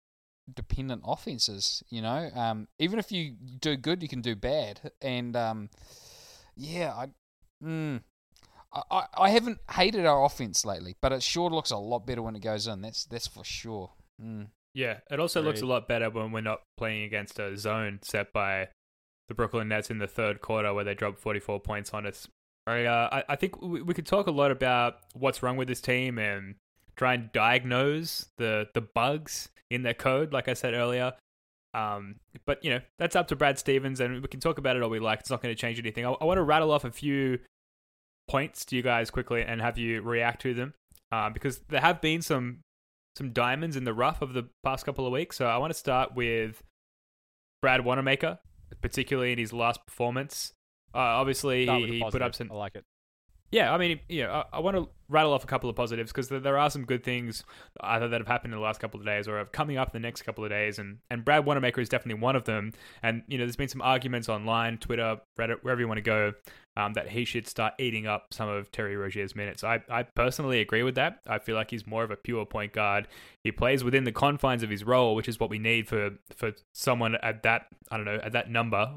[0.54, 1.84] dependent offenses.
[1.90, 5.70] You know, um, even if you do good, you can do bad, and um,
[6.56, 7.08] yeah, I.
[7.64, 8.02] Mm,
[8.74, 12.22] I, I- I haven't hated our offense lately, but it sure looks a lot better
[12.22, 12.82] when it goes in.
[12.82, 13.92] That's that's for sure.
[14.22, 14.48] Mm.
[14.74, 15.00] yeah.
[15.10, 18.68] It also looks a lot better when we're not playing against a zone set by
[19.28, 22.28] the Brooklyn Nets in the third quarter where they dropped 44 points on us.
[22.68, 25.68] I, uh, I, I think we, we could talk a lot about what's wrong with
[25.68, 26.56] this team and
[26.96, 31.14] try and diagnose the, the bugs in their code, like I said earlier.
[31.74, 34.84] Um, but, you know, that's up to Brad Stevens, and we can talk about it
[34.84, 35.20] all we like.
[35.20, 36.06] It's not going to change anything.
[36.06, 37.40] I, I want to rattle off a few
[38.28, 40.74] points to you guys quickly and have you react to them
[41.12, 42.60] uh, because there have been some
[43.18, 45.38] some diamonds in the rough of the past couple of weeks.
[45.38, 46.62] So I want to start with
[47.64, 48.38] Brad Wanamaker,
[48.82, 50.54] particularly in his last performance.
[50.94, 52.84] Uh, obviously, he, he put up some I like it.
[53.52, 56.12] Yeah, I mean, you know, I, I want to rattle off a couple of positives
[56.12, 57.44] because there, there are some good things
[57.80, 60.02] either that have happened in the last couple of days or are coming up in
[60.02, 62.74] the next couple of days, and and Brad Wanamaker is definitely one of them.
[63.02, 66.34] And you know, there's been some arguments online, Twitter, Reddit, wherever you want to go,
[66.76, 69.64] um, that he should start eating up some of Terry Rozier's minutes.
[69.64, 71.20] I I personally agree with that.
[71.26, 73.08] I feel like he's more of a pure point guard.
[73.44, 76.52] He plays within the confines of his role, which is what we need for for
[76.74, 78.96] someone at that I don't know at that number.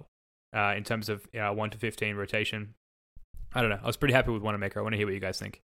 [0.52, 2.74] Uh, in terms of uh, one to fifteen rotation,
[3.54, 3.80] I don't know.
[3.82, 4.78] I was pretty happy with Wanamaker.
[4.78, 5.60] I want to hear what you guys think.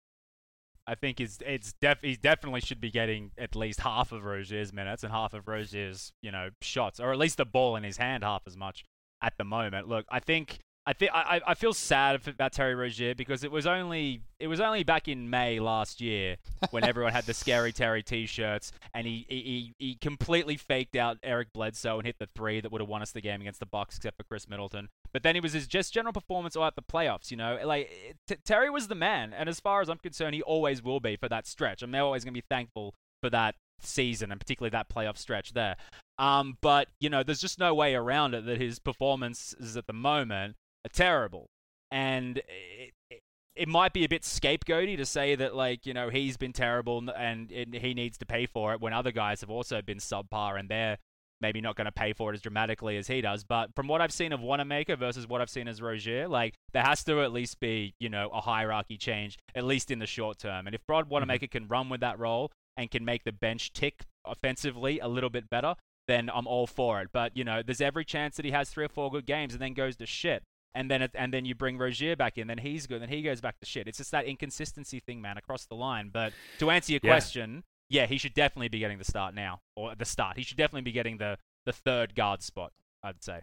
[0.86, 4.72] I think it's it's def he definitely should be getting at least half of Rozier's
[4.72, 7.96] minutes and half of Rozier's you know shots, or at least the ball in his
[7.96, 8.84] hand half as much
[9.22, 9.88] at the moment.
[9.88, 13.66] Look, I think I think I I feel sad about Terry Rozier because it was
[13.66, 16.36] only it was only back in May last year
[16.70, 21.52] when everyone had the scary Terry T-shirts and he he, he completely faked out Eric
[21.54, 23.96] Bledsoe and hit the three that would have won us the game against the Bucks
[23.96, 24.90] except for Khris Middleton.
[25.12, 27.30] But then it was his just general performance all at the playoffs.
[27.30, 30.42] You know, like t- Terry was the man, and as far as I'm concerned, he
[30.42, 31.82] always will be for that stretch.
[31.82, 35.76] I'm always going to be thankful for that season and particularly that playoff stretch there.
[36.18, 39.92] Um, but you know, there's just no way around it that his performances at the
[39.92, 41.46] moment are terrible,
[41.90, 43.20] and it, it,
[43.56, 46.98] it might be a bit scapegoaty to say that like you know he's been terrible
[47.16, 50.58] and, and, he needs to pay for it when other guys have also been subpar
[50.58, 50.98] and they're
[51.40, 53.44] maybe not going to pay for it as dramatically as he does.
[53.44, 56.82] But from what I've seen of Wanamaker versus what I've seen as Rozier, like there
[56.82, 60.38] has to at least be, you know, a hierarchy change, at least in the short
[60.38, 60.66] term.
[60.66, 61.58] And if Rod Wanamaker mm-hmm.
[61.58, 65.50] can run with that role and can make the bench tick offensively a little bit
[65.50, 65.74] better,
[66.08, 67.08] then I'm all for it.
[67.12, 69.60] But you know, there's every chance that he has three or four good games and
[69.60, 70.42] then goes to shit.
[70.74, 73.22] And then it, and then you bring Rozier back in, then he's good, then he
[73.22, 73.86] goes back to shit.
[73.86, 76.10] It's just that inconsistency thing, man, across the line.
[76.12, 77.10] But to answer your yeah.
[77.10, 80.36] question, yeah, he should definitely be getting the start now, or the start.
[80.36, 82.72] He should definitely be getting the the third guard spot.
[83.02, 83.40] I'd say.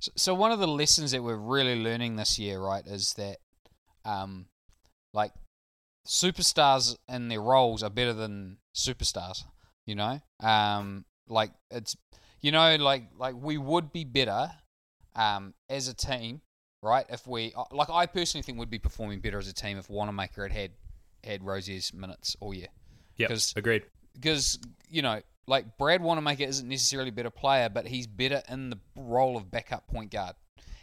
[0.00, 3.38] So, so one of the lessons that we're really learning this year, right, is that,
[4.04, 4.46] um,
[5.14, 5.32] like,
[6.06, 9.44] superstars in their roles are better than superstars.
[9.86, 11.96] You know, um, like it's,
[12.42, 14.50] you know, like like we would be better,
[15.16, 16.40] um, as a team,
[16.82, 17.04] right?
[17.08, 19.90] If we uh, like, I personally think we'd be performing better as a team if
[19.90, 20.70] Wanamaker had had
[21.24, 22.68] had Rozier's minutes all year.
[23.16, 23.84] Yeah, agreed.
[24.14, 28.70] Because you know, like Brad Wanamaker isn't necessarily a better player, but he's better in
[28.70, 30.36] the role of backup point guard,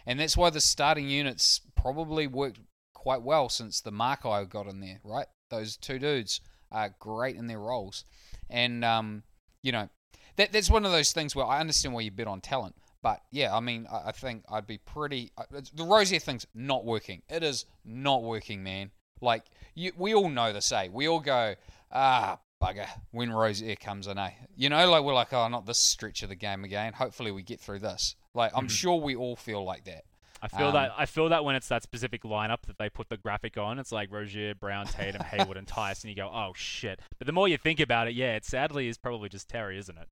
[0.05, 2.59] and that's why the starting units probably worked
[2.93, 4.99] quite well since the Markai got in there.
[5.03, 8.03] Right, those two dudes are great in their roles,
[8.49, 9.23] and um,
[9.61, 9.89] you know,
[10.35, 12.75] that that's one of those things where I understand why you bet on talent.
[13.05, 15.31] But yeah, I mean, I, I think I'd be pretty.
[15.37, 15.43] Uh,
[15.75, 17.21] the Rozier thing's not working.
[17.29, 18.89] It is not working, man.
[19.21, 19.43] Like
[19.75, 20.89] you, we all know the say.
[20.89, 21.53] We all go,
[21.91, 24.31] ah, bugger, when Rozier comes in, eh?
[24.57, 26.93] You know, like we're like, oh, not this stretch of the game again.
[26.93, 28.15] Hopefully we get through this.
[28.33, 28.69] Like I'm mm-hmm.
[28.69, 30.05] sure we all feel like that.
[30.41, 33.09] I feel um, that I feel that when it's that specific lineup that they put
[33.09, 36.53] the graphic on, it's like Rozier, Brown, Tatum, Hayward, and Theis, and you go, oh
[36.55, 36.99] shit.
[37.19, 39.95] But the more you think about it, yeah, it sadly is probably just Terry, isn't
[39.95, 40.07] it?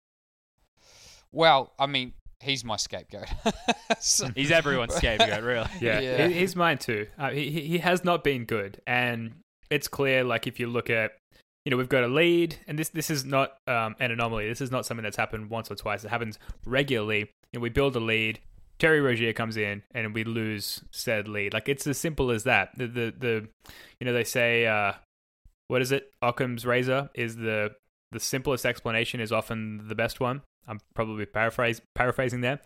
[1.31, 3.27] Well, I mean, he's my scapegoat.
[3.99, 5.67] so, he's everyone's scapegoat, really.
[5.81, 6.27] Yeah, yeah.
[6.27, 7.07] he's mine too.
[7.17, 9.33] Uh, he he has not been good, and
[9.69, 10.23] it's clear.
[10.23, 11.13] Like if you look at,
[11.65, 14.47] you know, we've got a lead, and this this is not um, an anomaly.
[14.47, 16.03] This is not something that's happened once or twice.
[16.03, 17.31] It happens regularly.
[17.51, 18.39] You know, we build a lead.
[18.79, 21.53] Terry Rozier comes in and we lose said lead.
[21.53, 22.69] Like it's as simple as that.
[22.77, 23.47] The the, the
[23.99, 24.93] you know they say uh,
[25.67, 26.11] what is it?
[26.21, 27.75] Occam's razor is the
[28.11, 30.41] the simplest explanation is often the best one.
[30.67, 32.59] I'm probably paraphrase paraphrasing there.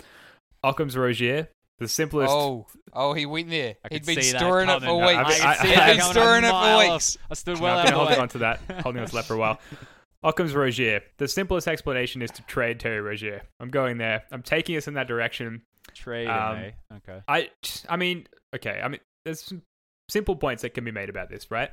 [0.64, 2.32] Occam's Rozier, the simplest.
[2.32, 3.76] Oh, oh, he went there.
[3.92, 5.42] He'd been storing it for weeks.
[5.42, 7.18] I, I, He'd been storing it for weeks.
[7.30, 7.78] I stood well.
[7.78, 9.60] I've been holding on to that, holding on to that for a while.
[10.24, 11.02] Occam's Rozier.
[11.18, 13.44] The simplest explanation is to trade Terry Rozier.
[13.60, 14.24] I'm going there.
[14.32, 15.62] I'm taking us in that direction.
[15.94, 16.72] Trade um, eh?
[16.98, 17.22] Okay.
[17.28, 17.50] I,
[17.88, 18.82] I mean, okay.
[18.84, 19.62] I mean, there's some
[20.10, 21.70] simple points that can be made about this, right?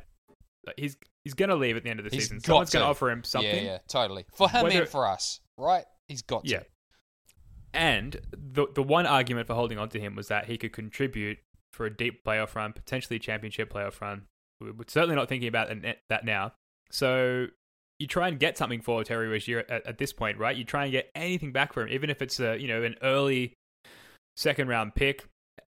[0.77, 2.41] He's he's gonna leave at the end of the he's season.
[2.41, 2.79] Someone's to.
[2.79, 3.65] gonna offer him something.
[3.65, 4.25] Yeah, yeah, totally.
[4.35, 5.85] For him Whether, and for us, right?
[6.09, 6.63] He's got yeah.
[7.73, 11.39] And the the one argument for holding on to him was that he could contribute
[11.73, 14.23] for a deep playoff run, potentially championship playoff run.
[14.61, 15.69] We're certainly not thinking about
[16.09, 16.53] that now.
[16.91, 17.49] So
[17.99, 20.57] you try and get something for Terry Rozier at, at, this point, right?
[20.57, 22.95] You try and get anything back for him, even if it's a you know an
[23.03, 23.55] early
[24.37, 25.25] second round pick,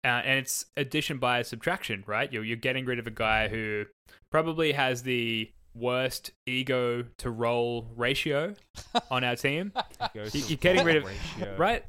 [0.04, 2.32] uh, and it's addition by subtraction, right?
[2.32, 3.86] You're you're getting rid of a guy who
[4.32, 8.53] probably has the worst ego to role ratio
[9.12, 9.71] on our team.
[10.13, 11.55] You're getting rid of ratio.
[11.58, 11.86] right.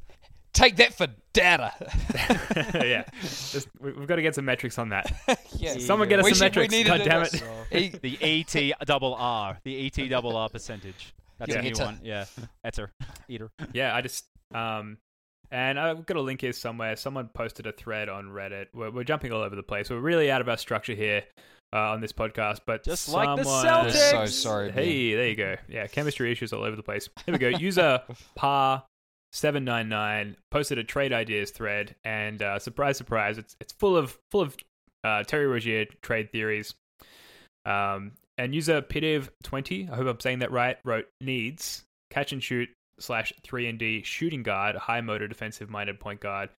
[0.52, 1.72] Take that for data.
[2.74, 5.12] yeah, Just, we've got to get some metrics on that.
[5.52, 5.78] yeah.
[5.78, 6.88] Someone get us we some should, metrics.
[6.88, 7.42] God damn it.
[7.70, 11.14] E- the ET double R, the ET double R percentage.
[11.38, 11.60] That's yeah.
[11.60, 11.84] a new Eater.
[11.84, 12.00] one.
[12.02, 12.24] Yeah,
[12.66, 12.88] Etter,
[13.28, 13.50] eater.
[13.72, 14.98] Yeah, I just um,
[15.50, 16.96] and I've got a link here somewhere.
[16.96, 18.66] Someone posted a thread on Reddit.
[18.74, 19.90] We're, we're jumping all over the place.
[19.90, 21.24] We're really out of our structure here
[21.72, 24.10] uh, on this podcast, but just someone, like the Celtics.
[24.10, 24.70] So sorry.
[24.72, 25.56] Hey, there you go.
[25.68, 27.08] Yeah, chemistry issues all over the place.
[27.26, 27.48] Here we go.
[27.58, 28.02] User
[28.34, 28.84] par
[29.32, 33.96] seven nine nine posted a trade ideas thread, and uh, surprise, surprise, it's it's full
[33.96, 34.56] of full of
[35.04, 36.74] uh, Terry Rozier trade theories.
[37.66, 42.42] Um, and user Pitiv twenty, I hope I'm saying that right, wrote needs catch and
[42.42, 46.50] shoot slash three and D shooting guard, high motor defensive minded point guard,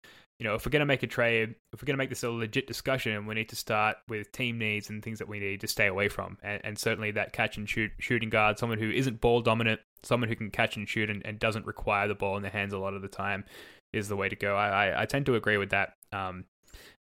[0.41, 2.23] you know, if we're going to make a trade, if we're going to make this
[2.23, 5.61] a legit discussion, we need to start with team needs and things that we need
[5.61, 6.39] to stay away from.
[6.43, 10.31] And, and certainly that catch and shoot shooting guard, someone who isn't ball dominant, someone
[10.31, 12.79] who can catch and shoot and, and doesn't require the ball in their hands a
[12.79, 13.45] lot of the time
[13.93, 14.57] is the way to go.
[14.57, 15.93] I, I, I tend to agree with that.
[16.11, 16.47] Um,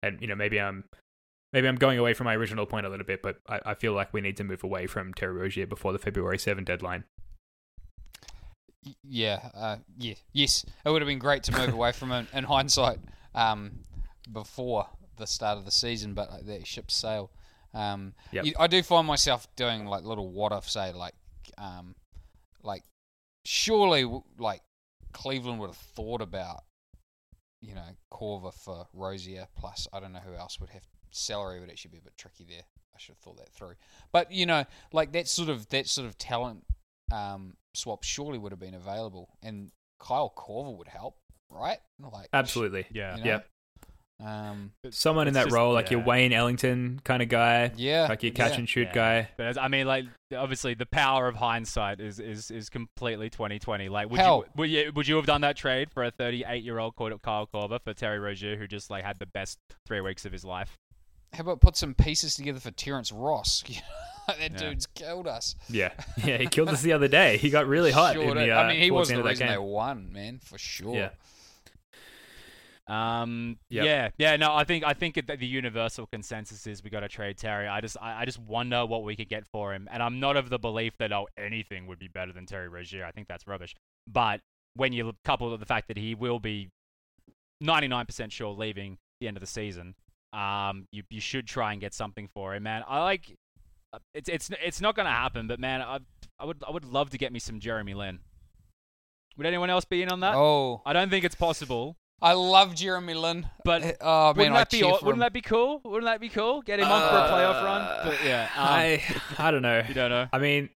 [0.03, 0.83] and, you know, maybe I'm
[1.53, 3.93] maybe I'm going away from my original point a little bit, but I, I feel
[3.93, 7.05] like we need to move away from Terry Rozier before the February 7 deadline.
[9.05, 10.67] Yeah, uh, yeah, yes.
[10.85, 12.99] It would have been great to move away from him in hindsight
[13.35, 13.81] um,
[14.33, 14.87] before
[15.17, 17.31] the start of the season, but that ship sail.
[17.75, 18.47] Um, yep.
[18.59, 21.15] I do find myself doing like little what if, say, like,
[21.59, 21.95] um,
[22.63, 22.83] like
[23.45, 24.63] surely, like
[25.13, 26.65] Cleveland would have thought about,
[27.61, 31.71] you know, Korver for Rozier Plus, I don't know who else would have salary would
[31.71, 32.63] actually be a bit tricky there.
[32.95, 33.75] I should have thought that through.
[34.13, 36.65] But you know, like that sort of that sort of talent
[37.13, 41.17] um, swap surely would have been available, and Kyle Korver would help,
[41.51, 41.79] right?
[42.01, 42.87] Like Absolutely.
[42.91, 43.17] Yeah.
[43.17, 43.31] you know?
[43.31, 43.41] Yeah.
[44.21, 46.01] Um, Someone in that just- role, like your.
[46.01, 48.09] Wayne Ellington kind of guy, yeah.
[48.09, 48.59] like your catch yeah.
[48.59, 48.93] and shoot Yeah.
[48.95, 49.29] guy.
[49.37, 50.07] But as, I mean, like
[50.37, 53.89] obviously the power of hindsight is is, is completely 2020.
[53.89, 54.45] Like, would Hell.
[54.47, 57.13] you would you would you have done that trade for a 38 year old called
[57.23, 60.45] Kyle Korver for Terry Rozier, who just like had the best three weeks of his
[60.45, 60.77] life?
[61.35, 63.63] How about put some pieces together for Terrence Ross?
[64.27, 64.49] that Yeah.
[64.49, 65.55] dude's killed us.
[65.69, 65.93] Yeah,
[66.25, 67.37] yeah, he killed us the other day.
[67.37, 68.15] He got really hot.
[68.15, 70.13] Sure in the, uh, I mean, he was the end of that reason they won,
[70.13, 71.11] man, for sure.
[72.89, 73.21] Yeah.
[73.23, 73.59] Um.
[73.71, 73.85] Yep.
[73.85, 74.09] Yeah.
[74.19, 74.37] Yeah.
[74.37, 74.55] No.
[74.55, 77.69] I think I think that the universal consensus is we got to trade Terry.
[77.69, 80.37] I just I, I just wonder what we could get for him, and I'm not
[80.37, 83.05] of the belief that oh anything would be better than Terry Rozier.
[83.05, 83.75] I think that's rubbish.
[84.07, 84.41] But
[84.75, 86.71] when you couple with the fact that he will be
[87.63, 89.95] 99% sure leaving the end of the season,
[90.33, 92.85] um, you you should try and get something for him, man.
[92.89, 93.35] I like.
[93.93, 95.99] uh, It's it's it's not gonna happen, but man, I
[96.39, 98.21] I would I would love to get me some Jeremy Lin.
[99.37, 100.35] Would anyone else be in on that?
[100.35, 101.97] Oh, I don't think it's possible.
[102.21, 105.19] I love Jeremy Lin, But Uh, oh man, wouldn't I that be cheer wouldn't him.
[105.21, 105.81] that be cool?
[105.85, 106.63] Wouldn't that be cool?
[106.63, 108.07] Get him on for a playoff run.
[108.07, 109.03] But yeah, um, I
[109.39, 109.83] I don't know.
[109.87, 110.27] you don't know.
[110.33, 110.69] I mean,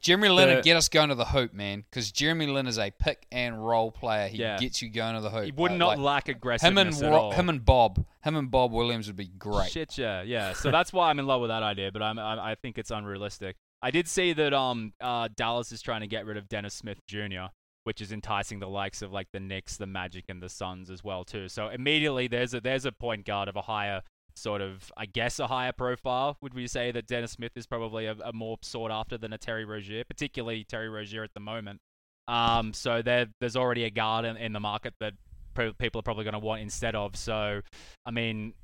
[0.00, 1.84] Jeremy Lin the- would get us going to the hoop, man.
[1.90, 4.28] Because Jeremy Lin is a pick and roll player.
[4.28, 4.56] He Yeah.
[4.56, 5.44] gets you going to the hoop.
[5.44, 7.32] He would Uh, not like, lack aggressiveness him and at all.
[7.32, 9.70] him and Bob, him and Bob Williams would be great.
[9.72, 10.52] Shit, yeah, yeah.
[10.54, 12.90] So that's why I'm in love with that idea, but I'm, I, I think it's
[12.90, 13.56] unrealistic.
[13.82, 17.00] I did see that um uh, Dallas is trying to get rid of Dennis Smith
[17.06, 17.48] Jr.,
[17.86, 21.04] which is enticing the likes of like the Knicks, the Magic, and the Suns as
[21.04, 21.48] well too.
[21.48, 24.02] So immediately there's a there's a point guard of a higher
[24.34, 26.36] sort of I guess a higher profile.
[26.40, 29.38] Would we say that Dennis Smith is probably a, a more sought after than a
[29.38, 31.80] Terry Rozier, particularly Terry Rozier at the moment.
[32.28, 35.14] Um, so there there's already a guard in, in the market that
[35.54, 37.16] pro- people are probably going to want instead of.
[37.16, 37.60] So
[38.04, 38.54] I mean,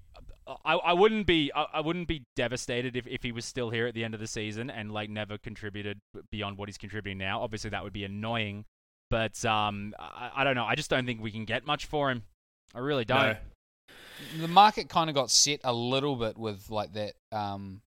[0.64, 3.86] I, I wouldn't be I, I wouldn't be devastated if, if he was still here
[3.86, 7.40] at the end of the season and like never contributed beyond what he's contributing now.
[7.40, 8.64] Obviously, that would be annoying,
[9.12, 10.64] but um, I, I don't know.
[10.64, 12.22] I just don't think we can get much for him.
[12.74, 13.20] I really don't.
[13.20, 13.36] no.
[14.40, 17.12] The market kind of got set a little bit with like that.
[17.30, 17.82] Um,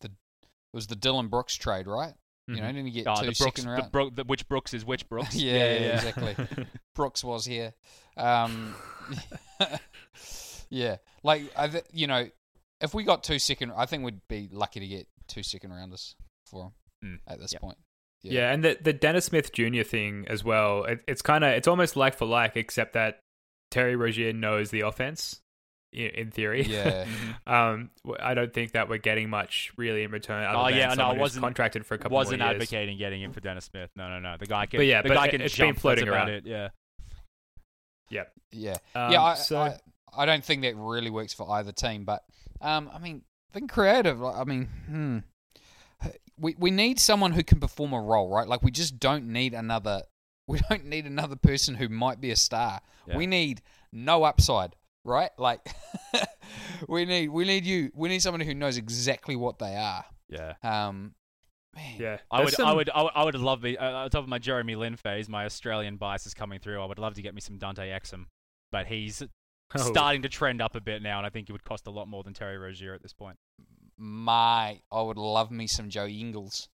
[0.00, 2.12] the it was the Dylan Brooks trade, right?
[2.48, 2.66] You know, Mhm.
[2.74, 4.16] didn't he get Oh, two the Brooks, second the round?
[4.16, 5.34] The, which Brooks is which Brooks?
[5.34, 6.66] yeah, yeah, exactly.
[6.94, 7.72] Brooks was here.
[8.16, 8.74] Um,
[10.70, 12.28] yeah, like I, th- you know,
[12.80, 16.14] if we got two second, I think we'd be lucky to get two second rounders
[16.44, 16.72] for him
[17.04, 17.60] Mm, at this yep.
[17.60, 17.76] point.
[18.32, 18.52] Yeah.
[18.52, 19.82] and the the Dennis Smith Jr.
[19.82, 20.84] thing as well.
[20.84, 23.20] It, it's kind of it's almost like for like, except that
[23.70, 25.40] Terry Rozier knows the offense
[25.92, 26.62] in, in theory.
[26.62, 27.06] Yeah.
[27.46, 30.44] um, w- I don't think that we're getting much really in return.
[30.44, 32.62] Other Oh, than yeah, no, I wasn't- contracted for a couple Wasn't more years.
[32.62, 33.90] advocating getting him for Dennis Smith.
[33.96, 34.36] No, no, no.
[34.38, 34.78] The guy can.
[34.78, 36.28] But yeah, the but guy it- can it's been floating around.
[36.30, 36.46] it.
[36.46, 36.68] Yeah.
[38.10, 38.32] Yep.
[38.52, 39.22] Yeah, Um, yeah.
[39.22, 39.78] I, so I,
[40.16, 42.22] I don't think that really works for either team, but
[42.60, 44.22] um, I mean, think creative.
[44.22, 45.18] I mean, hmm.
[46.38, 48.46] We we need someone who can perform a role, right?
[48.46, 50.02] Like we just don't need another.
[50.48, 52.80] We don't need another person who might be a star.
[53.08, 53.16] Yeah.
[53.16, 55.30] We need no upside, right?
[55.38, 55.58] Like
[56.88, 57.90] we need we need you.
[57.94, 60.04] We need someone who knows exactly what they are.
[60.28, 60.52] Yeah.
[60.62, 61.16] Um,
[61.74, 61.96] man.
[61.98, 64.22] yeah, I would, There's I would, I would, I would love me uh, on top
[64.22, 65.28] of my Jeremy Lin phase.
[65.28, 66.80] My Australian bias is coming through.
[66.80, 68.26] I would love to get me some Dante Exum,
[68.70, 69.22] but he's
[69.74, 69.78] Oh.
[69.78, 72.06] starting to trend up a bit now, and I think it would cost a lot
[72.06, 73.36] more than Terry Rozier at this point.
[73.98, 76.68] My, I would love me some Joe Ingles.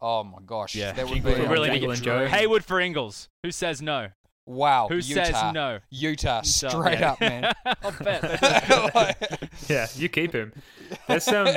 [0.00, 0.92] Oh my gosh, Yeah.
[0.92, 2.02] that would Jingle be really a need Jingle and.
[2.02, 2.26] Joe.
[2.28, 3.28] Hayward for Ingles.
[3.42, 4.08] Who says no?
[4.46, 5.24] Wow, Who Utah.
[5.24, 5.78] says no?
[5.90, 7.12] Utah, straight yeah.
[7.12, 7.52] up, man.
[7.82, 9.50] I'll bet.
[9.68, 10.52] yeah, you keep him.
[11.06, 11.56] There's some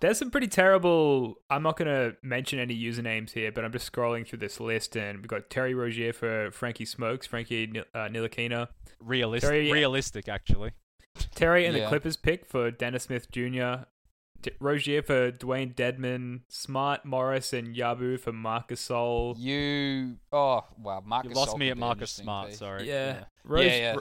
[0.00, 1.34] there's some pretty terrible.
[1.50, 5.18] I'm not gonna mention any usernames here, but I'm just scrolling through this list, and
[5.18, 8.68] we've got Terry Rozier for Frankie Smokes, Frankie Ni- uh, Nilakina,
[9.00, 10.72] realistic, Terry- realistic, actually.
[11.34, 13.84] Terry and the Clippers pick for Dennis Smith Jr.
[14.42, 19.34] D- Rozier for Dewayne Dedmon, Smart Morris and Yabu for Marc Gasol.
[19.38, 21.30] You, oh wow, Marcus.
[21.30, 22.48] You lost Sol me at be Marcus Smart.
[22.50, 22.58] Pete.
[22.58, 22.88] Sorry.
[22.88, 23.96] Yeah, Rose, Yeah,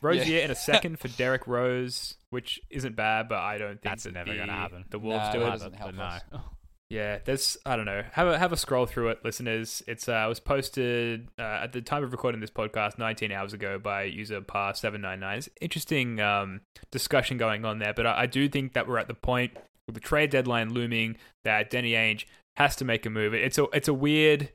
[0.00, 0.44] Rozier Yeah.
[0.44, 4.12] in a second for Derrick Rose, which isn't bad, but I don't think That's that
[4.14, 4.84] never the, gonna happen.
[4.90, 5.50] The Wolves No, do that it.
[5.50, 6.22] doesn't help but us.
[6.32, 6.40] no.
[6.92, 8.02] Yeah, there's I don't know.
[8.14, 9.80] Have a have a scroll through it, listeners.
[9.86, 13.52] It's uh, it was posted uh, at the time of recording this podcast 19 hours
[13.52, 15.38] ago by user par 799.
[15.38, 19.06] It's interesting um, discussion going on there, but I, I do think that we're at
[19.06, 19.52] the point
[19.92, 22.24] with the trade deadline looming that Danny Ainge
[22.56, 23.34] has to make a move.
[23.34, 24.50] It's a it's a weird,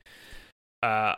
[0.82, 1.14] uh,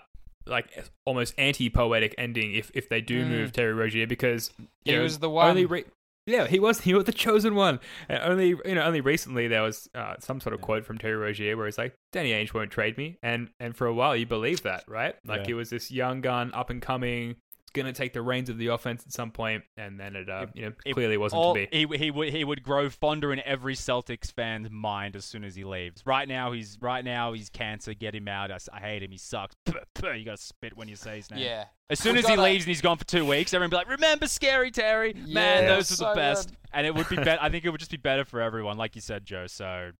[0.47, 0.67] like
[1.05, 3.29] almost anti poetic ending if if they do Mm.
[3.29, 4.51] move Terry Rozier because
[4.85, 5.51] He know, was the one.
[5.51, 5.85] Only re-
[6.27, 7.81] yeah, he was he was the chosen one.
[8.09, 11.17] And only you know only recently there was uh, some sort of quote from Terry
[11.17, 14.27] Rozier where he's like, "Danny Ainge won't trade me," and and for a while you
[14.27, 15.15] believed that, right?
[15.27, 15.47] Like Yeah.
[15.49, 17.37] he was this young gun, up and coming,
[17.71, 20.47] going to take the reins of the offense at some point, and then it, uh,
[20.55, 21.87] you know, It- clearly wasn't all- to be.
[21.87, 25.55] He, he would he would grow fonder in every Celtics fan's mind as soon as
[25.55, 26.03] he leaves.
[26.07, 27.95] Right now he's right now he's cancer.
[27.95, 28.51] Get him out.
[28.51, 29.11] I hate him.
[29.11, 29.55] He sucks.
[30.03, 31.41] You gotta spit when you say his name.
[31.41, 31.65] Yeah.
[31.91, 33.77] As soon We as he gotta- leaves and he's gone for two weeks, everyone be
[33.77, 35.13] like, "Remember Scary Terry?
[35.15, 36.57] Man, Yeah, those are the best." good.
[36.73, 37.39] And it would be better.
[37.43, 39.47] I think it would just be better for everyone, like you said, Joe.
[39.49, 39.91] So,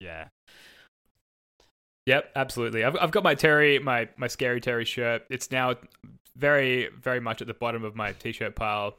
[0.00, 0.28] yeah.
[2.06, 2.84] Yep, absolutely.
[2.84, 5.22] I've I've got my Terry, my my scary Terry shirt.
[5.30, 5.74] It's now
[6.40, 8.96] very very much at the bottom of my t-shirt pile.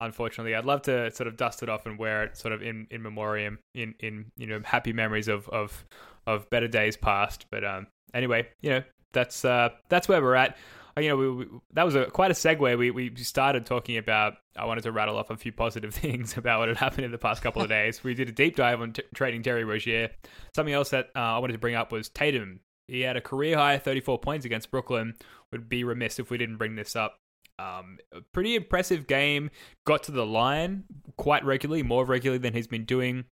[0.00, 2.86] Unfortunately, I'd love to sort of dust it off and wear it sort of in
[2.90, 5.84] in memoriam, in in you know happy memories of of
[6.26, 7.46] of better days past.
[7.50, 8.82] But um, anyway, you know
[9.12, 10.56] that's uh that's where we're at.
[10.96, 12.76] Uh, You know, we, we, that was a quite a segue.
[12.78, 14.34] We we started talking about.
[14.56, 17.18] I wanted to rattle off a few positive things about what had happened in the
[17.18, 18.02] past couple of days.
[18.02, 20.10] We did a deep dive on t- trading Terry Rozier.
[20.54, 22.60] Something else that uh, I wanted to bring up was Tatum.
[22.92, 25.14] He had a career high 34 points against Brooklyn.
[25.50, 27.16] Would be remiss if we didn't bring this up.
[27.58, 27.96] Um,
[28.32, 29.50] pretty impressive game.
[29.86, 30.84] Got to the line
[31.16, 33.24] quite regularly, more regularly than he's been doing.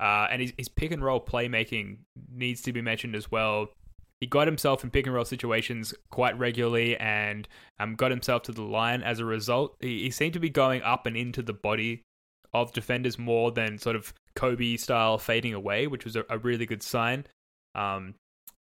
[0.00, 1.98] Uh, and his, his pick and roll playmaking
[2.32, 3.68] needs to be mentioned as well.
[4.20, 7.46] He got himself in pick and roll situations quite regularly and
[7.78, 9.76] um, got himself to the line as a result.
[9.78, 12.02] He, he seemed to be going up and into the body
[12.52, 16.66] of defenders more than sort of Kobe style fading away, which was a, a really
[16.66, 17.26] good sign.
[17.76, 18.14] Um,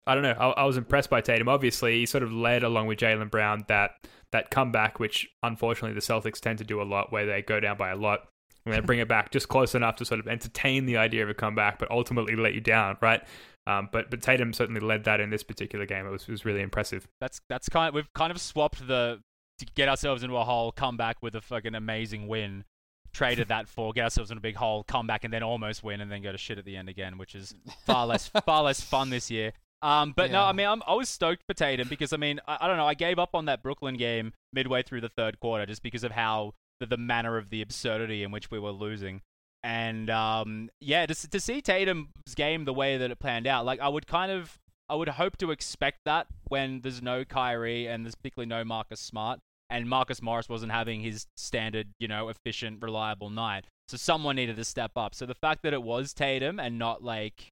[0.08, 0.36] I don't know.
[0.38, 1.50] I, I was impressed by Tatum.
[1.50, 3.92] Obviously, he sort of led along with Jaylen Brown that
[4.32, 7.78] that comeback, which unfortunately the Celtics tend to do a lot, where they go down
[7.78, 8.28] by a lot
[8.66, 11.30] and they bring it back just close enough to sort of entertain the idea of
[11.30, 13.22] a comeback, but ultimately let you down, right?
[13.68, 16.06] Um, but but Tatum certainly led that in this particular game.
[16.06, 17.08] It was was really impressive.
[17.20, 17.90] That's that's kind.
[17.90, 19.22] Of, we've kind of swapped the
[19.60, 22.66] to get ourselves into a hole, come back with a fucking amazing win.
[23.14, 26.02] Traded that for get ourselves in a big hole, come back and then almost win,
[26.02, 28.82] and then go to shit at the end again, which is far less far less
[28.82, 29.54] fun this year.
[29.82, 32.58] Um, but no, I mean, I'm, I was stoked for Tatum because I mean, I,
[32.62, 35.66] I don't know, I gave up on that Brooklyn game midway through the third quarter
[35.66, 39.22] just because of how the, the manner of the absurdity in which we were losing.
[39.64, 43.80] And um, yeah, to, to see Tatum's game the way that it planned out, like
[43.80, 44.58] I would kind of,
[44.88, 49.00] I would hope to expect that when there's no Kyrie and there's particularly no Marcus
[49.00, 53.66] Smart, and Marcus Morris wasn't having his standard, you know, efficient, reliable night.
[53.88, 55.16] So someone needed to step up.
[55.16, 57.50] So the fact that it was Tatum and not like,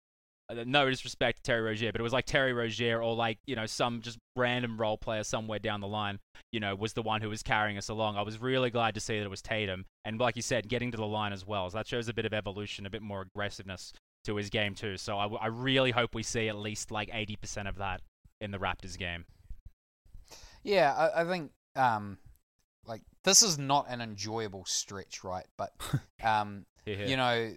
[0.52, 3.66] no disrespect to Terry Rozier, but it was like Terry Rozier or like, you know,
[3.66, 6.20] some just random role player somewhere down the line,
[6.52, 8.18] you know, was the one who was carrying us along.
[8.18, 9.86] I was really glad to see that it was Tatum.
[10.06, 11.70] And like you said, getting to the line as well.
[11.70, 13.94] So that shows a bit of evolution, a bit more aggressiveness
[14.26, 14.98] to his game too.
[14.98, 18.02] So I really hope we see at least like 80% of that
[18.42, 19.26] in the Raptors game.
[20.64, 22.18] Yeah, I, I think um,
[22.86, 25.46] like this is not an enjoyable stretch, right?
[25.58, 25.74] But
[26.24, 27.06] um, here.
[27.06, 27.54] you know,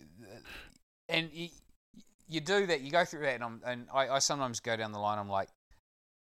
[1.09, 1.49] and you,
[2.29, 2.81] you do that.
[2.81, 5.19] You go through that, and, I'm, and I, I sometimes go down the line.
[5.19, 5.49] I'm like,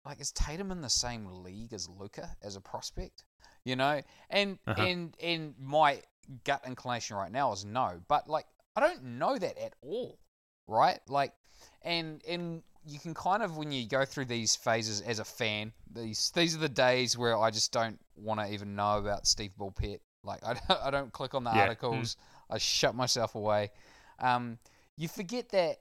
[0.05, 3.23] like is Tatum in the same league as Luka as a prospect?
[3.63, 4.87] You know, and Uh-huh.
[4.87, 6.01] and and my
[6.43, 10.19] gut inclination right now is no, but like I don't know that at all,
[10.67, 10.99] right?
[11.07, 11.33] Like,
[11.81, 15.73] and and you can kind of when you go through these phases as a fan,
[15.91, 19.51] these these are the days where I just don't want to even know about Steve
[19.57, 19.99] Bulpett.
[20.23, 21.61] Like I don't, I don't click on the Yeah.
[21.61, 22.17] articles.
[22.49, 23.71] I shut myself away.
[24.19, 24.59] Um,
[24.97, 25.77] you forget that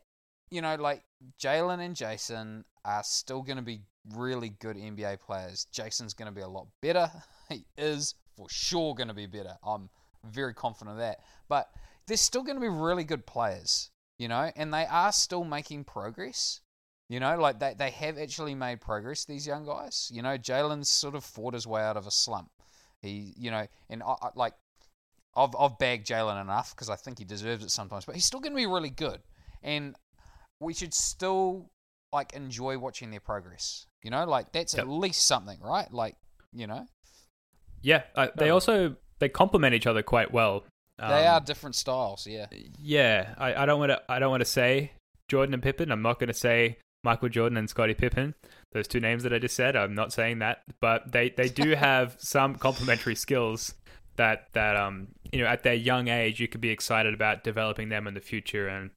[0.51, 1.03] you know, like
[1.41, 3.83] Jaylen and Jayson are still going to be
[4.15, 5.67] really good NBA players.
[5.73, 7.11] Jayson's going to be a lot better.
[7.51, 9.59] He is for sure going to be better.
[9.63, 9.91] I'm
[10.25, 11.19] very confident of that.
[11.47, 11.69] But
[12.07, 15.85] they're still going to be really good players, you know, and they are still making
[15.85, 16.63] progress.
[17.11, 20.11] You know, like they, they have actually made progress, these young guys.
[20.13, 22.51] You know, Jaylen's sort of fought his way out of a slump.
[23.03, 24.55] He, you know, and I, I, like,
[25.37, 28.41] I've, I've bagged Jaylen enough because I think he deserves it sometimes, but he's still
[28.41, 29.21] going to be really good.
[29.63, 29.95] And
[30.65, 31.71] we should still,
[32.13, 33.87] like, enjoy watching their progress.
[34.03, 34.83] You know, like, that's Yep.
[34.85, 35.91] at least something, right?
[35.93, 36.17] Like,
[36.53, 36.87] you know,
[37.83, 40.65] Yeah, uh, they also they complement each other quite well.
[40.99, 42.47] they Um, are different styles, yeah.
[42.79, 44.03] Yeah, I, I don't want to.
[44.09, 44.93] I don't want to say
[45.29, 45.91] Jordan and Pippen.
[45.91, 48.35] I'm not going to say Michael Jordan and Scottie Pippen.
[48.73, 49.77] Those two names that I just said.
[49.77, 53.75] I'm not saying that, but they they do have some complementary skills
[54.17, 57.89] that that um you know at their young age you could be excited about developing
[57.89, 58.69] them in the future.
[58.69, 58.91] And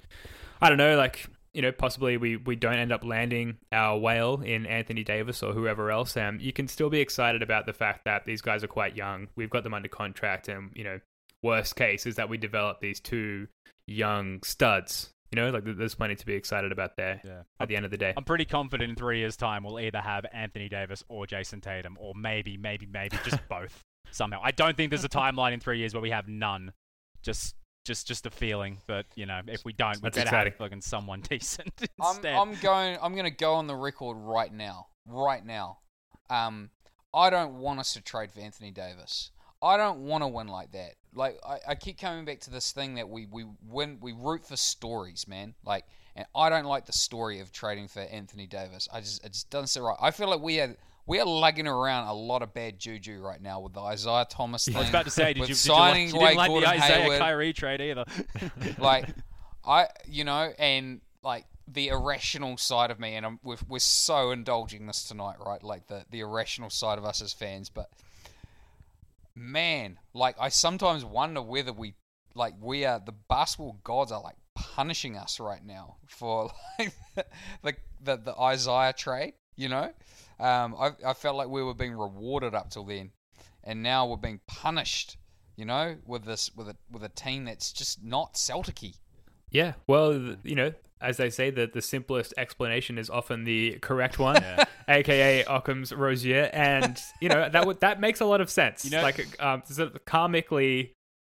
[0.61, 1.25] I don't know, like
[1.57, 5.53] you know, possibly we we don't end up landing our whale in Anthony Davis or
[5.53, 6.15] whoever else.
[6.15, 9.27] And you can still be excited about the fact that these guys are quite young.
[9.35, 10.99] We've got them under contract, and you know
[11.41, 13.47] worst case is that we develop these two
[13.87, 15.09] young studs.
[15.31, 17.41] You know, like there's plenty to be excited about there Yeah.
[17.59, 18.13] at the end of the day.
[18.15, 21.97] I'm pretty confident in three years' time we'll either have Anthony Davis or Jayson Tatum,
[21.99, 24.39] or maybe, maybe, maybe just both somehow.
[24.43, 26.71] I don't think there's a timeline in three years where we have none.
[27.23, 27.55] Just,
[27.87, 28.77] just, just a feeling.
[28.85, 30.53] But you know, if we don't, we That's better exciting.
[30.53, 32.23] have fucking someone decent I'm.
[32.25, 32.97] I'm going.
[33.01, 34.87] I'm going to go on the record right now.
[35.05, 35.79] Right now,
[36.29, 36.69] um,
[37.13, 39.31] I don't want us to trade for Anthony Davis.
[39.61, 40.95] I don't want to win like that.
[41.15, 44.45] Like I, I keep coming back to this thing that we we win we root
[44.45, 45.55] for stories, man.
[45.65, 45.85] Like
[46.15, 48.87] and I don't like the story of trading for Anthony Davis.
[48.91, 49.97] I just it just doesn't sit right.
[50.01, 50.75] I feel like we are
[51.07, 54.65] we are lugging around a lot of bad juju right now with the Isaiah Thomas
[54.65, 54.75] thing.
[54.75, 56.69] I was about to say, did you, did signing you like, you didn't like Gordon
[56.69, 57.19] the Isaiah Hayward.
[57.19, 58.05] Kyrie trade either?
[58.77, 59.09] like
[59.65, 64.31] I you know and like the irrational side of me and I'm, we're, we're so
[64.31, 67.89] indulging this tonight right like the the irrational side of us as fans but
[69.35, 71.95] man like I sometimes wonder whether we
[72.35, 78.15] like we are the basketball gods are like punishing us right now for like the
[78.15, 79.91] the, the Isaiah trade you know
[80.39, 83.11] um, I, I felt like we were being rewarded up till then.
[83.63, 85.17] And now we're being punished
[85.57, 88.93] you know with this with a with a team that's just not Celtic-y.
[89.49, 94.19] Yeah, well, you know, as they say, that the simplest explanation is often the correct
[94.19, 94.43] one,
[94.87, 98.85] aka Occam's Rozier, and you know that would that makes a lot of sense.
[98.85, 100.91] You know- like um, sort of karmically,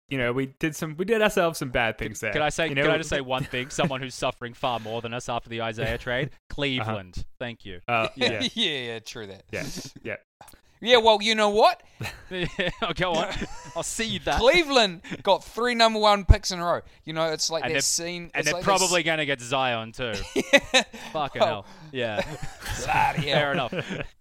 [0.09, 2.31] you know, we did some, we did ourselves some bad things there.
[2.31, 2.69] Can I say?
[2.69, 3.69] You know, can I just say one thing?
[3.69, 7.25] Someone who's suffering far more than us after the Isaiah trade, Cleveland.
[7.39, 7.79] Thank you.
[7.87, 9.65] Uh, yeah yeah, yeah yeah true that yeah,
[10.03, 10.15] yeah.
[10.83, 11.81] Yeah well you know what
[12.81, 13.27] I'll go on.
[13.75, 14.39] I'll see you that.
[14.39, 16.81] Cleveland got three number one picks in a row.
[17.05, 18.29] You know, it's like And that they're- scene.
[18.33, 20.13] and they're like probably going to get Zion too.
[21.13, 21.65] Fucking Oh, hell.
[21.91, 22.21] Yeah.
[22.83, 23.37] bloody hell.
[23.39, 23.73] Fair enough.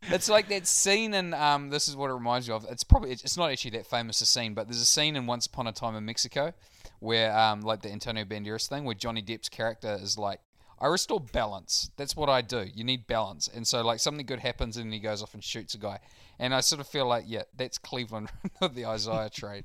[0.02, 1.70] It's like that scene in um.
[1.70, 2.66] This is what it reminds me of.
[2.70, 5.46] It's probably it's not actually that famous a scene, but there's a scene in Once
[5.46, 6.52] Upon a Time in Mexico
[7.00, 10.40] where um like the Antonio Banderas thing where Johnny Depp's character is like.
[10.82, 11.92] I restore balance.
[11.96, 12.66] That's what I do.
[12.74, 13.46] You need balance.
[13.46, 16.00] And so, like, something good happens and he goes off and shoots a guy.
[16.40, 18.30] And I sort of feel like, yeah, that's Cleveland
[18.74, 19.64] the Isaiah trade.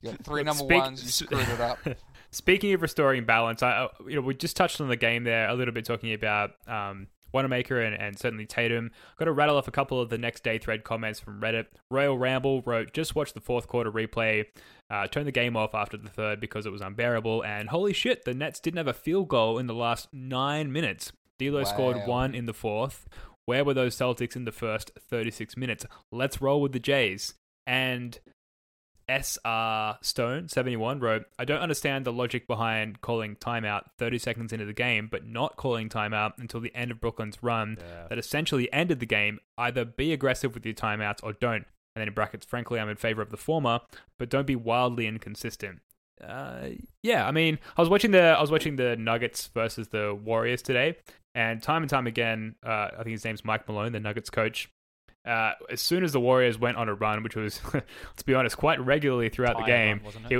[0.00, 1.78] You got three number Speak- ones, you screwed it up.
[2.30, 5.54] Speaking of restoring balance, I you know we just touched on the game there a
[5.54, 8.90] little bit, talking about um, Wanamaker and, and certainly Tatum.
[9.18, 11.66] Got to rattle off a couple of the next day thread comments from Reddit.
[11.90, 14.46] Royal Ramble wrote, "Just watched the fourth quarter replay.
[14.90, 17.44] Uh, turned the game off after the third because it was unbearable.
[17.44, 21.12] And holy shit, the Nets didn't have a field goal in the last nine minutes.
[21.38, 23.08] D'Lo scored one in the fourth.
[23.46, 25.84] Where were those Celtics in the first 36 minutes?
[26.10, 27.34] Let's roll with the Jays."
[27.66, 28.18] And
[29.20, 34.64] SR Stone 71 wrote, I don't understand the logic behind calling timeout 30 seconds into
[34.64, 37.76] the game, but not calling timeout until the end of Brooklyn's run
[38.08, 39.38] that essentially ended the game.
[39.58, 41.66] Either be aggressive with your timeouts or don't.
[41.94, 43.80] And then in brackets, frankly, I'm in favor of the former,
[44.18, 45.80] but don't be wildly inconsistent.
[46.22, 46.68] Uh,
[47.02, 50.62] yeah, I mean, I was watching the I was watching the Nuggets versus the Warriors
[50.62, 50.96] today,
[51.34, 54.70] and time and time again, uh, I think his name's Mike Malone, the Nuggets coach.
[55.24, 58.56] Uh, as soon as the Warriors went on a run, which was, let's be honest,
[58.56, 60.34] quite regularly throughout the game, run, wasn't he,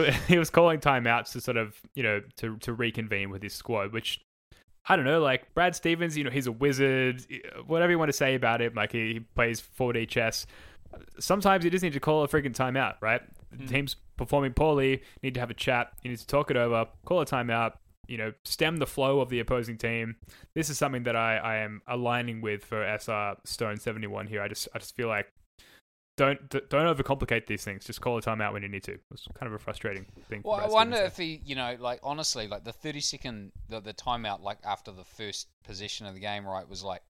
[0.00, 0.10] it?
[0.10, 3.54] he, he was calling timeouts to sort of, you know, to, to reconvene with his
[3.54, 4.20] squad, which
[4.88, 7.24] I don't know, like Brad Stevens, you know, he's a wizard,
[7.66, 10.46] whatever you want to say about him, like he, he plays 4D chess.
[11.18, 13.20] Sometimes you just need to call a freaking timeout, right?
[13.52, 16.86] The team's performing poorly, need to have a chat, you need to talk it over,
[17.04, 17.74] call a timeout,
[18.08, 20.16] you know, stem the flow of the opposing team.
[20.54, 24.42] This is something that I, I am aligning with for SR Stone 71 here.
[24.42, 25.26] I just I just feel like
[26.16, 27.84] don't don't overcomplicate these things.
[27.84, 28.98] Just call a timeout when you need to.
[29.10, 30.40] It's kind of a frustrating thing.
[30.44, 33.92] Well, I wonder if he, you know, like honestly, like the thirty second, the, the
[33.92, 37.02] timeout, like after the first possession of the game, right, was like,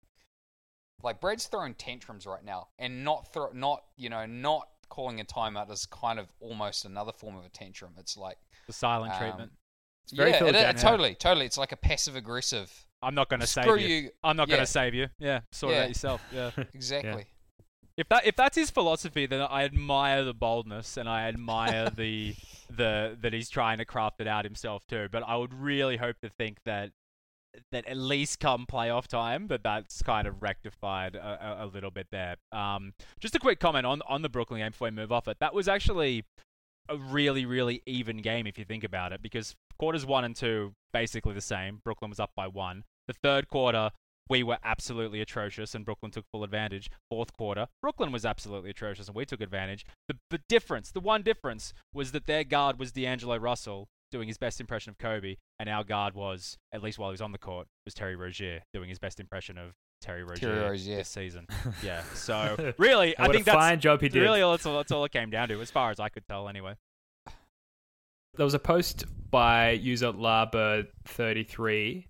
[1.02, 5.24] like Brad's throwing tantrums right now, and not throw, not you know, not calling a
[5.24, 7.92] timeout is kind of almost another form of a tantrum.
[7.98, 9.52] It's like, The silent Um, treatment.
[10.12, 11.46] Very yeah, Phil it, it- totally, totally.
[11.46, 12.86] It's like a passive aggressive.
[13.02, 13.86] I'm not going to save you.
[13.86, 14.10] you.
[14.24, 15.08] I'm not going to save you.
[15.18, 16.22] Yeah, sort it out yourself.
[16.32, 16.50] Yeah.
[16.72, 17.26] Exactly.
[17.96, 22.34] if that if that's his philosophy, then I admire the boldness and I admire the
[22.70, 25.08] the that he's trying to craft it out himself too.
[25.10, 26.90] But I would really hope to think that
[27.72, 31.90] that at least come playoff time, that that's kind of rectified a, a, a little
[31.90, 32.36] bit there.
[32.52, 35.36] Um, just a quick comment on on the Brooklyn game before we move off it.
[35.40, 36.24] That was actually
[36.88, 40.74] a really really even game if you think about it, because quarters one and two
[40.92, 41.80] basically the same.
[41.84, 42.84] Brooklyn was up by one.
[43.06, 43.90] The third quarter,
[44.28, 46.90] we were absolutely atrocious and Brooklyn took full advantage.
[47.10, 49.84] Fourth quarter, Brooklyn was absolutely atrocious and we took advantage.
[50.08, 54.38] The, the difference, the one difference, was that their guard was D'Angelo Russell doing his
[54.38, 57.38] best impression of Kobe, and our guard was, at least while he was on the
[57.38, 60.96] court, was Terry Rozier doing his best impression of Terry Rozier, Rozier.
[60.96, 61.46] this season.
[61.82, 64.20] Yeah, so really, I think a that's fine job he did.
[64.20, 66.48] really that's, all, that's all it came down to, as far as I could tell,
[66.48, 66.76] anyway.
[68.34, 72.06] there was a post by user Larbird33,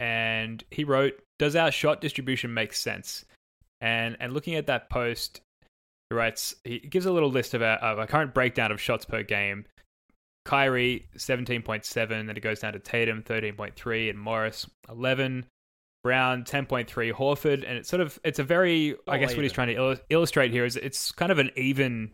[0.00, 3.24] and he wrote, "Does our shot distribution make sense?"
[3.80, 5.40] And and looking at that post,
[6.10, 9.04] he writes, he gives a little list of a, of a current breakdown of shots
[9.04, 9.64] per game.
[10.44, 15.46] Kyrie 17.7, then it goes down to Tatum 13.3 and Morris 11.
[16.04, 19.74] Brown 10.3, Horford, and it's sort of it's a very I guess what he's trying
[19.74, 22.12] to il- illustrate here is it's kind of an even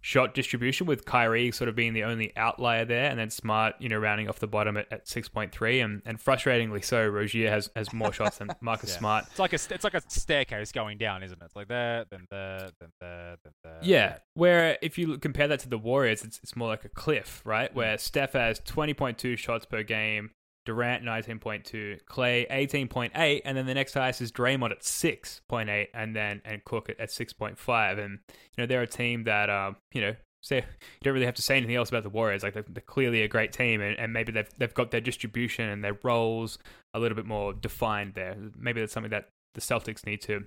[0.00, 3.88] shot distribution with Kyrie sort of being the only outlier there, and then Smart, you
[3.88, 7.92] know, rounding off the bottom at, at 6.3, and, and frustratingly so, Rozier has has
[7.92, 8.98] more shots than Marcus Yeah.
[8.98, 9.24] Smart.
[9.30, 11.44] It's like a it's like a staircase going down, isn't it?
[11.44, 13.78] It's like there, then there, then there, then there.
[13.82, 17.42] Yeah, where if you compare that to the Warriors, it's, it's more like a cliff,
[17.44, 17.70] right?
[17.70, 17.74] Mm.
[17.74, 20.30] Where Steph has 20.2 shots per game,
[20.66, 26.42] Durant 19.2, Clay 18.8, and then the next highest is Draymond at 6.8, and then
[26.44, 27.98] and Cook at, at 6.5.
[27.98, 30.62] And you know they're a team that um you know say you
[31.02, 32.42] don't really have to say anything else about the Warriors.
[32.42, 35.68] Like they're, they're clearly a great team, and, and maybe they've they've got their distribution
[35.68, 36.58] and their roles
[36.94, 38.36] a little bit more defined there.
[38.58, 40.44] Maybe that's something that the Celtics need to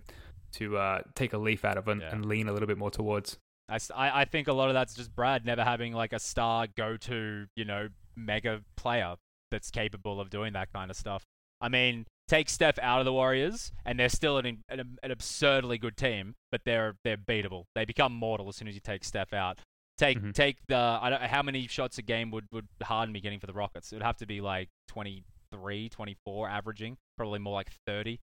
[0.53, 2.11] to uh, take a leaf out of and, Yeah.
[2.13, 3.37] and lean a little bit more towards.
[3.69, 3.79] I,
[4.21, 7.65] I think a lot of that's just Brad never having like a star go-to, you
[7.65, 9.15] know, mega player
[9.53, 11.23] that's capable of doing that kind of stuff.
[11.61, 15.77] I mean, take Steph out of the Warriors, and they're still an, an, an absurdly
[15.77, 17.65] good team, but they're they're beatable.
[17.75, 19.59] They become mortal as soon as you take Steph out.
[19.97, 20.33] Take Mhm.
[20.33, 23.45] take the I don't how many shots a game would would Harden be getting for
[23.47, 23.91] the Rockets?
[23.93, 28.19] It would have to be like 23, 24 averaging, probably more like 30.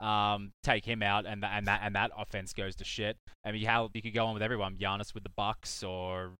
[0.00, 3.16] Um, take him out, and that and that and that offense goes to shit.
[3.44, 6.34] I mean, how you could go on with everyone, Giannis with the Bucks, or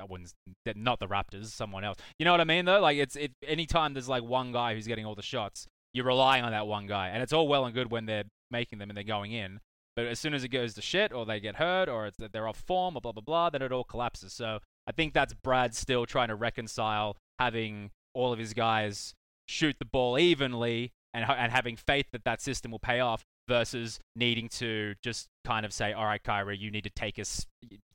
[0.00, 0.32] I wouldn't,
[0.76, 1.98] not the Raptors, someone else.
[2.18, 2.80] You know what I mean, though?
[2.80, 3.32] Like it's it.
[3.46, 6.86] Anytime there's like one guy who's getting all the shots, you're relying on that one
[6.86, 9.60] guy, and it's all well and good when they're making them and they're going in.
[9.96, 12.32] But as soon as it goes to shit, or they get hurt, or it's that
[12.32, 14.32] they're off form, or blah blah blah, then it all collapses.
[14.32, 19.14] So I think that's Brad still trying to reconcile having all of his guys
[19.46, 23.98] shoot the ball evenly and and having faith that that system will pay off versus
[24.14, 27.46] needing to just kind of say, all right, Kyrie, you need to take us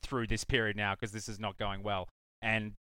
[0.02, 2.08] through this period now because this is not going well.
[2.42, 2.72] And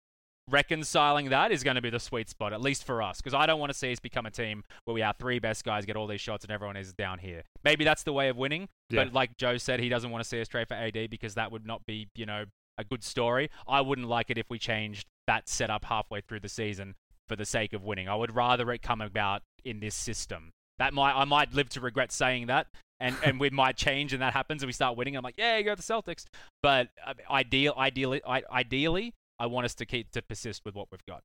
[0.50, 3.46] reconciling that is going to be the sweet spot, at least for us, because I
[3.46, 5.96] don't want to see us become a team where we our three best guys get
[5.96, 7.42] all these shots and everyone is down here.
[7.62, 9.04] Maybe that's the way of winning, Yeah.
[9.04, 11.52] but like Joe said, he doesn't want to see us trade for AD because that
[11.52, 12.46] would not be, you know,
[12.78, 13.50] a good story.
[13.68, 16.94] I wouldn't like it if we changed that setup halfway through the season
[17.28, 18.08] for the sake of winning.
[18.08, 20.50] I would rather it come about in this system.
[20.78, 22.66] That might I might live to regret saying that,
[23.02, 25.16] and and we might change and that happens and we start winning.
[25.16, 26.24] I'm like, yeah, you go to the Celtics.
[26.62, 30.88] But uh, ideal, ideally, I, ideally, I want us to keep to persist with what
[30.90, 31.22] we've got.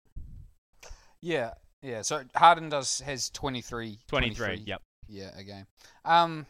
[1.21, 2.01] Yeah, yeah.
[2.01, 3.99] So Harden does has 23.
[4.07, 4.63] 23.
[4.65, 4.81] Yep.
[5.07, 5.65] Yeah, a game.
[6.03, 6.45] Um,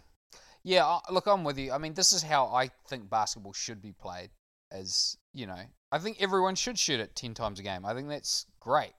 [0.63, 0.99] yeah.
[1.11, 1.71] Look, I'm with you.
[1.73, 4.29] I mean, this is how I think basketball should be played.
[4.71, 5.59] As you know,
[5.91, 7.85] I think everyone should shoot it ten times a game.
[7.85, 8.93] I think that's great.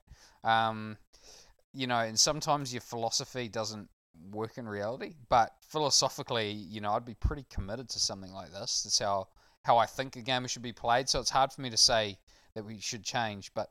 [0.45, 0.97] Um,
[1.79, 3.89] you know, and sometimes your philosophy doesn't
[4.33, 8.83] work in reality, but philosophically, you know, I'd be pretty committed to something like this.
[8.83, 9.29] That's how
[9.65, 11.09] how I think a game should be played.
[11.09, 12.19] So it's hard for me to say
[12.55, 13.71] that we should change, but.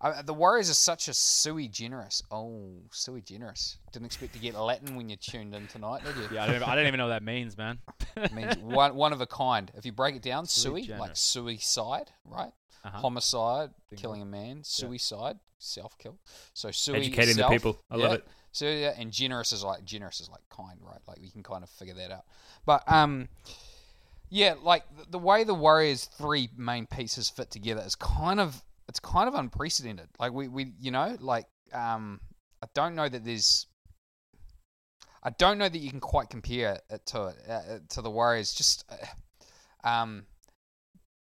[0.00, 2.22] Uh, the Warriors are such a sui generis.
[2.30, 3.78] Oh, sui generis.
[3.92, 6.28] Didn't expect to get Latin when you tuned in tonight, did you?
[6.34, 7.78] Yeah, I don't, even- I don't even know what that means, man.
[8.16, 9.70] It means one, one of a kind.
[9.76, 12.52] If you break it down, Sui sui, like sui side, right?
[12.84, 12.98] Uh-huh.
[12.98, 14.62] Homicide, Think killing a man.
[14.62, 16.18] Suicide, self kill.
[16.52, 17.80] So sui, Educating the people.
[17.90, 18.26] I love it.
[18.52, 21.00] So yeah, and generous is like generous is like kind, right?
[21.08, 22.24] Like we can kind of figure that out.
[22.64, 23.28] But um,
[24.30, 28.62] yeah, like the, the way the Warriors' three main pieces fit together is kind of
[28.88, 30.08] it's kind of unprecedented.
[30.20, 32.20] Like we we you know like um,
[32.62, 33.66] I don't know that there's.
[35.22, 38.52] I don't know that you can quite compare it to it, uh, to the Warriors.
[38.52, 40.26] Just uh, um,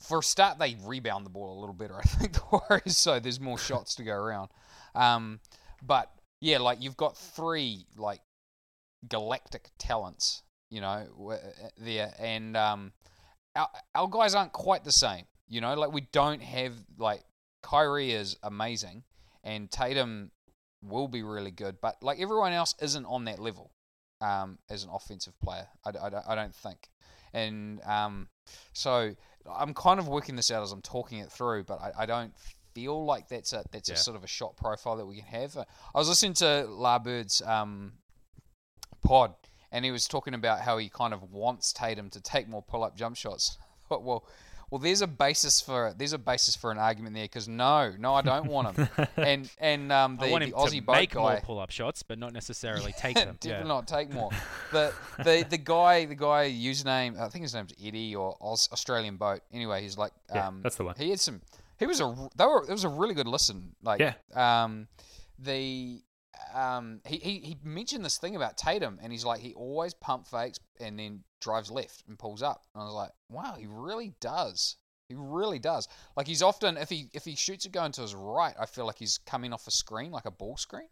[0.05, 1.97] for a start, they rebound the ball a little better.
[1.99, 4.51] I think the Warriors, so there's more shots to go around.
[4.95, 5.41] Um,
[5.83, 8.21] but yeah, like you've got three like
[9.09, 11.37] galactic talents, you know, uh,
[11.79, 12.93] there, and um,
[13.57, 15.25] our our guys aren't quite the same.
[15.49, 17.23] You know, like we don't have like
[17.63, 19.05] Kyrie is amazing,
[19.43, 20.31] and Tatum
[20.83, 23.73] will be really good, but like everyone else isn't on that level
[24.21, 25.67] um, as an offensive player.
[25.85, 26.89] I, I, I don't think,
[27.35, 28.29] and um,
[28.73, 29.15] so
[29.53, 32.33] I'm kind of working this out as I'm talking it through, but I, I don't
[32.75, 33.95] feel like that's a that's Yeah.
[33.97, 35.57] a sort of a shot profile that we can have.
[35.59, 37.93] I was listening to Larbird's um,
[39.05, 39.35] pod,
[39.71, 42.97] and he was talking about how he kind of wants Tatum to take more pull-up
[42.97, 43.59] jump shots.
[43.91, 44.27] I well,
[44.71, 48.15] well, there's a basis for there's a basis for an argument there because no, no,
[48.15, 48.89] I don't want him.
[49.17, 52.03] and and um, the, I want the Aussie to boat make more guy, pull-up shots,
[52.03, 53.37] but not necessarily take them.
[53.41, 53.75] Definitely yeah.
[53.75, 54.31] not take more.
[54.73, 59.17] But the the guy the guy username I think his name's Eddie or Aus, Australian
[59.17, 59.41] boat.
[59.53, 60.95] Anyway, he's like Yeah, um that's the one.
[60.97, 61.41] He had some.
[61.79, 63.77] He was a they were it was a really good listen.
[63.83, 64.15] Like Yeah.
[64.35, 64.89] um
[65.39, 66.03] the
[66.55, 70.27] um he, he he mentioned this thing about Tatum and he's like he always pump
[70.27, 72.65] fakes and then drives left and pulls up.
[72.75, 74.77] And I was like, wow, he really does.
[75.09, 75.87] He really does.
[76.17, 78.87] Like he's often if he if he shoots it going to his right, I feel
[78.87, 80.89] like he's coming off a screen like a ball screen.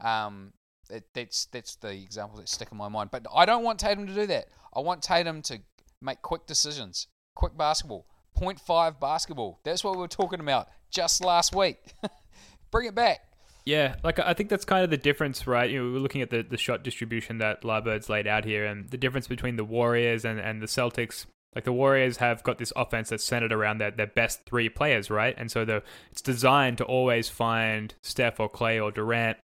[0.00, 0.54] Um,
[0.88, 3.10] it, that's that's the example that stick in my mind.
[3.12, 4.46] But I don't want Tatum to do that.
[4.74, 5.60] I want Tatum to
[6.00, 8.06] make quick decisions, quick basketball,
[8.38, 9.60] 0.5 basketball.
[9.62, 11.76] That's what we were talking about just last week.
[12.70, 13.20] Bring it back.
[13.64, 15.70] Yeah, like I think that's kind of the difference, right?
[15.70, 18.88] You know, we're looking at the, the shot distribution that Larbird's laid out here, and
[18.90, 21.26] the difference between the Warriors and, and the Celtics.
[21.54, 25.10] Like the Warriors have got this offense that's centered around their, their best three players,
[25.10, 25.34] right?
[25.36, 25.82] And so the
[26.12, 29.36] it's designed to always find Steph or Clay or Durant.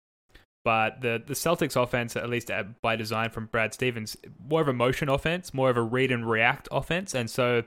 [0.65, 2.51] But the the Celtics offense, at least
[2.81, 4.17] by design from Brad Stevens,
[4.49, 7.65] more of a motion offense, more of a read and react offense, and so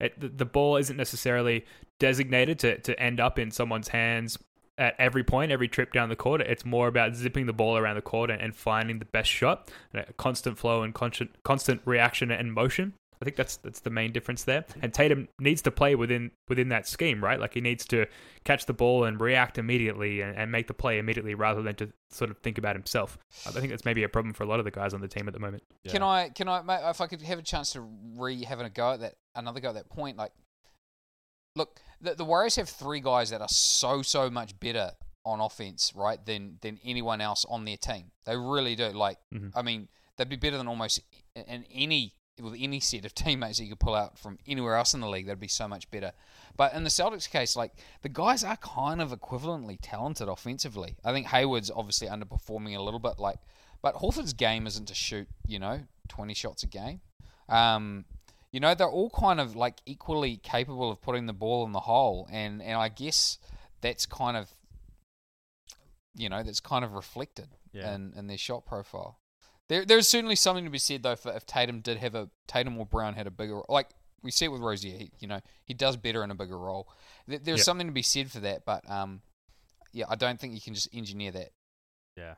[0.00, 1.64] it, the, the ball isn't necessarily
[2.00, 4.38] designated to, to end up in someone's hands
[4.82, 6.40] at every point, every trip down the court.
[6.40, 9.70] It's more about zipping the ball around the court and finding the best shot,
[10.16, 12.94] constant flow and constant constant reaction and motion.
[13.20, 14.64] I think that's that's the main difference there.
[14.82, 17.38] And Tatum needs to play within within that scheme, right?
[17.38, 18.06] Like he needs to
[18.42, 21.92] catch the ball and react immediately and, and make the play immediately rather than to
[22.10, 23.16] sort of think about himself.
[23.46, 25.28] I think that's maybe a problem for a lot of the guys on the team
[25.28, 25.62] at the moment.
[25.84, 25.92] Yeah.
[25.92, 28.94] Can I can I if I could have a chance to re having a go
[28.94, 30.32] at that another go at that point, like
[31.54, 34.90] look, the, the Warriors have three guys that are so so much better
[35.24, 38.10] on offense, right, than than anyone else on their team.
[38.24, 38.88] They really do.
[38.88, 39.56] Like, mm-hmm.
[39.56, 41.00] I mean, they'd be better than almost
[41.34, 44.94] in any with any set of teammates that you could pull out from anywhere else
[44.94, 46.12] in the league, that'd be so much better.
[46.56, 47.72] But in the Celtics case, like
[48.02, 50.96] the guys are kind of equivalently talented offensively.
[51.04, 53.36] I think Hayward's obviously underperforming a little bit, like,
[53.80, 57.00] but Horford's game isn't to shoot, you know, twenty shots a game.
[57.48, 58.04] Um,
[58.52, 61.80] you know, they're all kind of like equally capable of putting the ball in the
[61.80, 63.38] hole, and and I guess
[63.80, 64.50] that's kind of,
[66.14, 67.94] you know, that's kind of reflected yeah.
[67.94, 69.18] in in their shot profile.
[69.68, 72.78] There, there's certainly something to be said though for if Tatum did have a Tatum
[72.78, 73.88] or Brown had a bigger like
[74.22, 74.98] we see it with Rozier.
[74.98, 76.88] He, you know, he does better in a bigger role.
[77.26, 77.58] There's yep.
[77.60, 79.22] something to be said for that, but um,
[79.92, 81.50] yeah, I don't think you can just engineer that.
[82.16, 82.34] Yeah.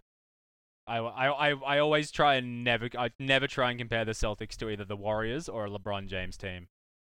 [0.86, 4.68] I, I, I, always try and never I never try and compare the Celtics to
[4.68, 6.68] either the Warriors or a LeBron James team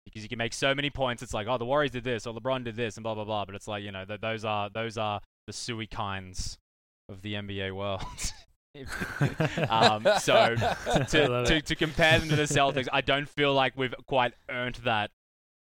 [0.04, 1.22] because you can make so many points.
[1.22, 3.44] It's like oh the Warriors did this or LeBron did this and blah blah blah,
[3.44, 6.58] but it's like you know th- those are those are the suey kinds
[7.08, 8.02] of the NBA world.
[9.68, 10.54] um, so
[11.08, 14.76] to, to, to compare them to the Celtics, I don't feel like we've quite earned
[14.84, 15.10] that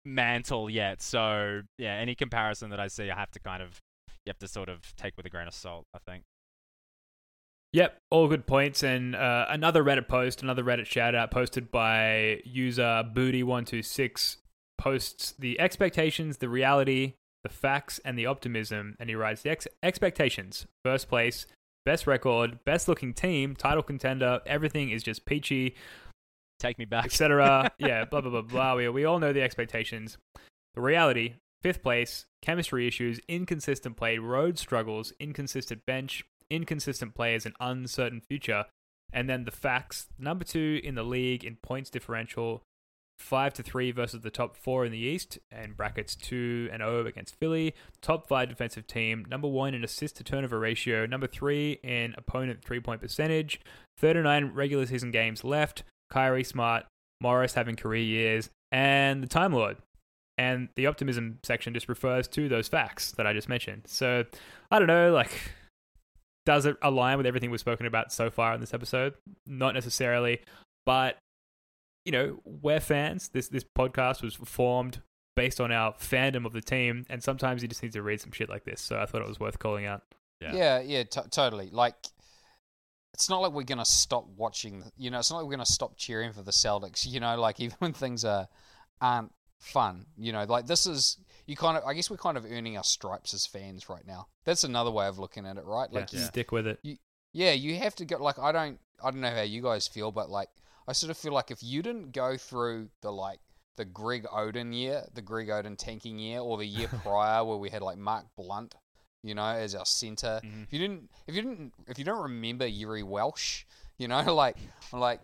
[0.05, 1.01] mantle yet.
[1.01, 3.79] So yeah, any comparison that I see, I have to kind of
[4.25, 5.85] you have to sort of take with a grain of salt.
[5.93, 6.23] I think.
[7.73, 8.83] Yep, all good points.
[8.83, 14.37] And uh, another Reddit post, another Reddit shout out posted by user Booty126
[14.77, 18.95] posts the expectations, the reality, the facts, and the optimism.
[18.99, 21.45] And he writes the ex- expectations first place,
[21.85, 24.39] best record, best looking team, title contender.
[24.45, 25.75] Everything is just peachy.
[26.59, 27.71] Take me back, etc.
[27.79, 28.75] yeah, blah blah blah blah.
[28.75, 30.17] We we all know the expectations.
[30.73, 37.53] The reality: fifth place, chemistry issues, inconsistent play, road struggles, inconsistent bench, inconsistent players, an
[37.59, 38.65] uncertain future.
[39.11, 42.63] And then the facts: number two in the league in points differential,
[43.17, 47.03] five to three versus the top four in the East, and brackets two and zero
[47.03, 47.73] oh against Philly.
[48.01, 52.63] Top five defensive team, number one in assist to turnover ratio, number three in opponent
[52.63, 53.59] three point percentage.
[53.99, 55.83] 39 regular season games left.
[56.11, 56.85] Kyrie Smart,
[57.19, 59.77] Morris having career years, and the Time Lord.
[60.37, 63.83] And the optimism section just refers to those facts that I just mentioned.
[63.87, 64.23] So
[64.69, 65.31] I don't know, like.
[66.47, 69.15] Does it align with everything we've spoken about so far in this episode?
[69.45, 70.39] Not necessarily,
[70.85, 71.17] but
[72.05, 73.27] you know, we're fans.
[73.27, 75.01] This this podcast was formed
[75.35, 78.31] based on our fandom of the team, and sometimes you just need to read some
[78.31, 78.79] shit like this.
[78.79, 80.03] So I thought it was worth calling out.
[80.39, 81.69] Yeah, yeah, yeah t- totally.
[81.69, 81.95] Like,
[83.13, 84.85] it's not like we're gonna stop watching.
[84.95, 87.05] You know, it's not like we're gonna stop cheering for the Celtics.
[87.05, 88.47] You know, like even when things are
[89.01, 90.05] aren't fun.
[90.17, 91.17] You know, like this is
[91.47, 91.83] you kind of.
[91.85, 94.27] I guess we're kind of earning our stripes as fans right now.
[94.45, 95.91] That's another way of looking at it, right?
[95.91, 96.19] Like, yeah.
[96.19, 96.79] you, stick with it.
[96.83, 96.97] You,
[97.33, 98.21] yeah, you have to go.
[98.21, 98.79] Like, I don't.
[99.03, 100.49] I don't know how you guys feel, but like
[100.87, 103.39] I sort of feel like if you didn't go through the like
[103.77, 107.69] the Greg Oden year, the Greg Oden tanking year, or the year prior where we
[107.69, 108.75] had like Mark Blount,
[109.23, 110.41] you know, as our center.
[110.43, 110.63] Mm-hmm.
[110.63, 113.65] If you didn't, if you didn't, if you don't remember Jiri Welsch,
[113.97, 114.57] you know, like,
[114.91, 115.21] like,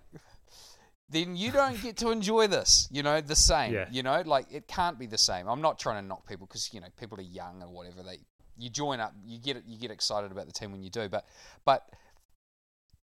[1.10, 3.74] then you don't get to enjoy this, you know, the same.
[3.74, 3.88] Yeah.
[3.92, 5.48] You know, like it can't be the same.
[5.48, 8.04] I'm not trying to knock people because you know people are young or whatever.
[8.04, 8.20] They
[8.58, 11.26] you join up, you get you get excited about the team when you do, but
[11.66, 11.88] but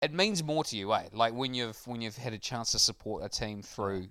[0.02, 1.08] it means more to you, eh?
[1.12, 4.06] Like when you've when you've had a chance to support a team through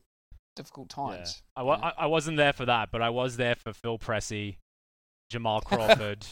[0.56, 1.42] difficult times.
[1.56, 1.62] Yeah.
[1.62, 4.58] I, wa- I, I wasn't there for that, but I was there for Phil Pressey,
[5.30, 6.26] Jamal Crawford.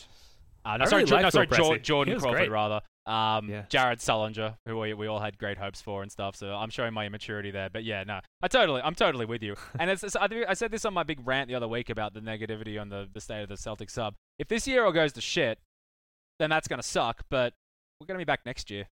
[0.66, 2.52] uh, no, sorry, really no, sorry, Jordan, Jordan Crawford great.
[2.52, 2.82] rather.
[3.08, 3.64] Um, yeah.
[3.70, 6.36] Jared Sullinger, who we, we all had great hopes for and stuff.
[6.36, 9.56] So I'm showing my immaturity there, but yeah, no, I totally, I'm totally with you.
[9.80, 12.14] and it's, it's, I, I said this on my big rant the other week about
[12.14, 14.16] the negativity on the, the state of the Celtic sub.
[14.38, 15.60] If this year all goes to shit,
[16.40, 17.24] then that's gonna suck.
[17.30, 17.54] But
[18.00, 18.88] we're gonna be back next year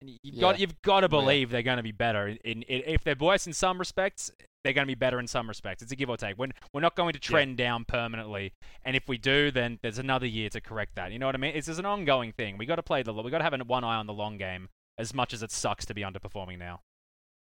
[0.00, 0.40] And you've Yeah.
[0.40, 1.26] got you've got to Well, yeah.
[1.26, 2.28] believe they're going to be better.
[2.28, 4.30] In, in, if they're worse in some respects,
[4.64, 5.82] they're going to be better in some respects.
[5.82, 6.36] It's a give or take.
[6.38, 8.52] We're, we're not going to trend down permanently.
[8.84, 11.12] And if we do, then there's another year to correct that.
[11.12, 11.54] You know what I mean?
[11.54, 12.58] It's just an ongoing thing.
[12.58, 14.36] We got to play the we got to have an- one eye on the long
[14.38, 14.68] game.
[14.98, 16.80] As much as it sucks to be underperforming now.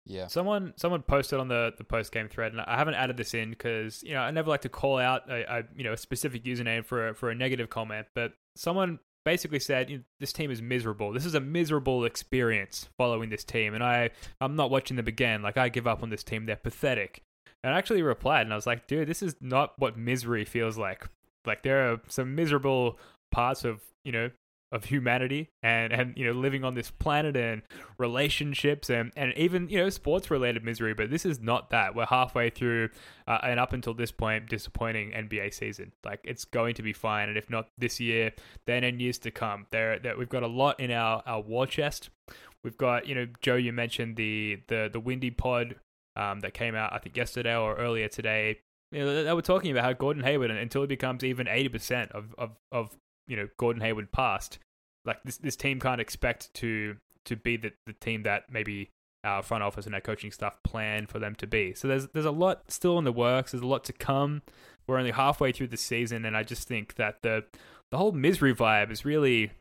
[0.06, 0.28] Yeah.
[0.28, 3.52] Someone someone posted on the, the post game thread, and I haven't added this in
[3.52, 6.44] because you know I never like to call out a, a you know a specific
[6.44, 11.12] username for a, for a negative comment, but someone basically said this team is miserable.
[11.12, 15.42] This is a miserable experience following this team, and I I'm not watching them again.
[15.42, 16.46] Like I give up on this team.
[16.46, 17.24] They're pathetic.
[17.62, 20.78] And I actually replied, and I was like, dude, this is not what misery feels
[20.78, 21.10] like.
[21.46, 22.98] Like there are some miserable
[23.30, 24.30] parts of you know
[24.72, 27.62] of humanity and and you know living on this planet and
[27.98, 31.96] relationships and and even you know sports related misery but this is not that.
[31.96, 32.90] We're halfway through
[33.28, 35.94] uh, and up until this point disappointing NBA season.
[36.04, 38.34] Like it's going to be fine and if not this year
[38.66, 39.68] then in years to come.
[39.72, 42.10] There that we've got a lot in our our war chest.
[42.64, 45.76] We've got you know Joe you mentioned the the the windy pod
[46.18, 48.60] um, that came out I think yesterday or earlier today.
[48.92, 52.34] You know, they were talking about how Gordon Hayward, until he becomes even 80% of,
[52.38, 52.96] of, of
[53.28, 54.60] you know Gordon Hayward passed,
[55.06, 58.90] like this this team can't expect to to be the, the team that maybe
[59.24, 61.74] our front office and our coaching staff plan for them to be.
[61.74, 63.52] So there's there's a lot still in the works.
[63.52, 64.42] There's a lot to come.
[64.88, 67.46] We're only halfway through the season, and I just think that the
[67.92, 69.52] the whole misery vibe is really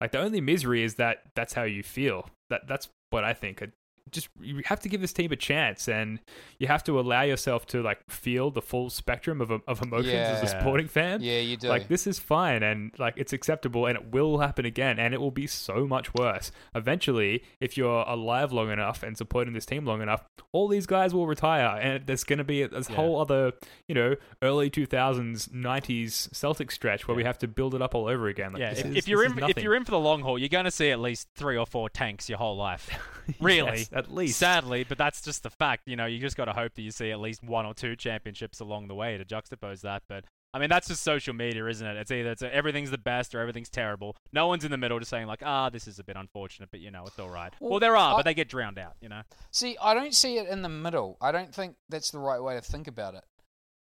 [0.00, 2.28] like the only misery is that that's how you feel.
[2.50, 3.62] That that's what I think.
[4.10, 6.20] Just you have to give this team a chance, and
[6.58, 10.42] you have to allow yourself to like feel the full spectrum of of emotions as
[10.42, 11.22] a sporting fan.
[11.22, 11.68] Yeah, you do.
[11.68, 15.20] Like this is fine and like it's acceptable and it will happen again and it
[15.20, 16.52] will be so much worse.
[16.74, 21.14] Eventually, if you're alive long enough and supporting this team long enough, all these guys
[21.14, 22.96] will retire and there's going to be this Yeah.
[22.96, 23.52] whole other,
[23.88, 28.08] you know, early 2000s, 90s Celtic stretch where we have to build it up all
[28.08, 28.52] over again.
[28.52, 29.98] Like, yeah, this if, is- if you're this in is if you're in for the
[29.98, 32.90] long haul, you're going to see at least three or four tanks your whole life.
[33.40, 34.38] Really, Yes, at least.
[34.38, 35.82] Sadly, but that's just the fact.
[35.86, 37.96] You know, you just got to hope that you see at least one or two
[37.96, 40.02] championships along the way to juxtapose that.
[40.08, 40.24] But
[40.54, 41.96] I mean, that's just social media, isn't it?
[41.96, 44.16] It's either it's everything's the best or everything's terrible.
[44.32, 46.80] No one's in the middle, just saying like, ah, this is a bit unfortunate, but
[46.80, 47.52] you know, it's all right.
[47.60, 48.94] Well, Well, there are, I- but they get drowned out.
[49.00, 49.22] You know.
[49.50, 51.16] See, I don't see it in the middle.
[51.20, 53.24] I don't think that's the right way to think about it.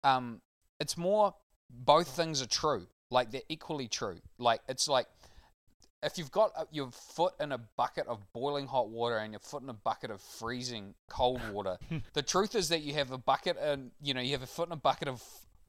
[0.03, 0.41] Um,
[0.79, 1.33] it's more
[1.69, 2.87] both things are true.
[3.09, 4.19] Like they're equally true.
[4.37, 5.07] Like it's like
[6.03, 9.63] if you've got your foot in a bucket of boiling hot water and your foot
[9.63, 11.77] in a bucket of freezing cold water,
[12.13, 14.67] the truth is that you have a bucket and you know you have a foot
[14.69, 15.23] in a bucket of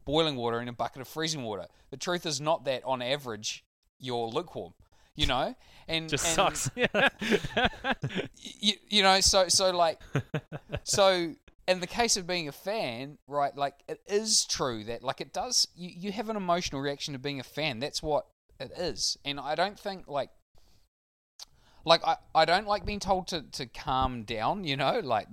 [0.05, 1.67] boiling water and a bucket of freezing water.
[1.91, 3.65] The truth is not that on average
[3.99, 4.75] you're lukewarm.
[5.17, 5.57] You know,
[5.89, 6.71] and Just and- sucks.
[8.37, 10.01] you, you know so so like
[10.85, 11.35] so
[11.67, 15.33] in the case of being a fan right like it is true that like it
[15.33, 18.27] does you, you have an emotional reaction to being a fan that's what
[18.61, 20.31] it is and i don't think like
[21.85, 25.29] like I, I don't like being told to, to calm down you know like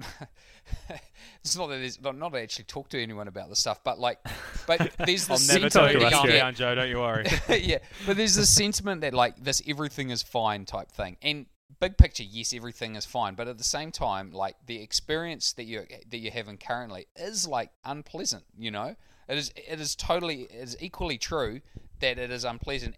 [1.44, 4.20] it's not that there's not, not actually talk to anyone about this stuff but like
[4.68, 6.76] but there's I'll this never talk us, calm down, Joe.
[6.76, 7.26] Don't you worry.
[7.62, 11.18] yeah, but there's this sentiment that like this everything is fine type thing.
[11.22, 11.46] And
[11.80, 15.66] big picture, yes, everything is fine, but at the same time, like the experience that
[15.66, 18.44] you that you're having currently is like unpleasant.
[18.58, 18.96] You know,
[19.28, 21.62] it is it is totally it is equally true
[22.00, 22.96] that it is unpleasant.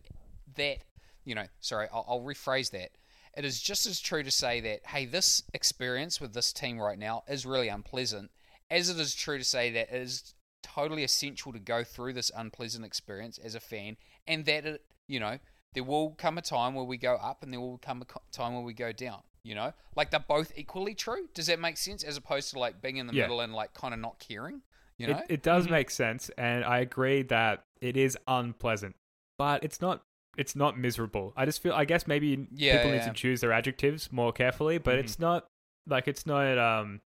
[0.57, 0.77] That
[1.25, 2.91] you know, sorry, I'll, I'll rephrase that.
[3.35, 6.97] It is just as true to say that hey, this experience with this team right
[6.97, 8.31] now is really unpleasant,
[8.69, 10.33] as it is true to say that it is
[10.63, 13.97] totally essential to go through this unpleasant experience as a fan,
[14.27, 15.37] and that it, you know,
[15.73, 18.53] there will come a time where we go up, and there will come a time
[18.53, 19.21] where we go down.
[19.43, 21.29] You know, like they're both equally true.
[21.33, 22.03] Does that make sense?
[22.03, 23.23] As opposed to like being in the Yeah.
[23.23, 24.61] middle and like kind of not caring.
[24.97, 25.73] You know, It, it does mm-hmm.
[25.73, 28.95] make sense, and I agree that it is unpleasant,
[29.37, 30.01] but it's not.
[30.37, 31.33] It's not miserable.
[31.35, 31.73] I just feel.
[31.73, 34.99] I guess maybe Yeah, people need to choose their adjectives more carefully, but Mhm.
[34.99, 35.45] it's not
[35.87, 36.99] like it's not um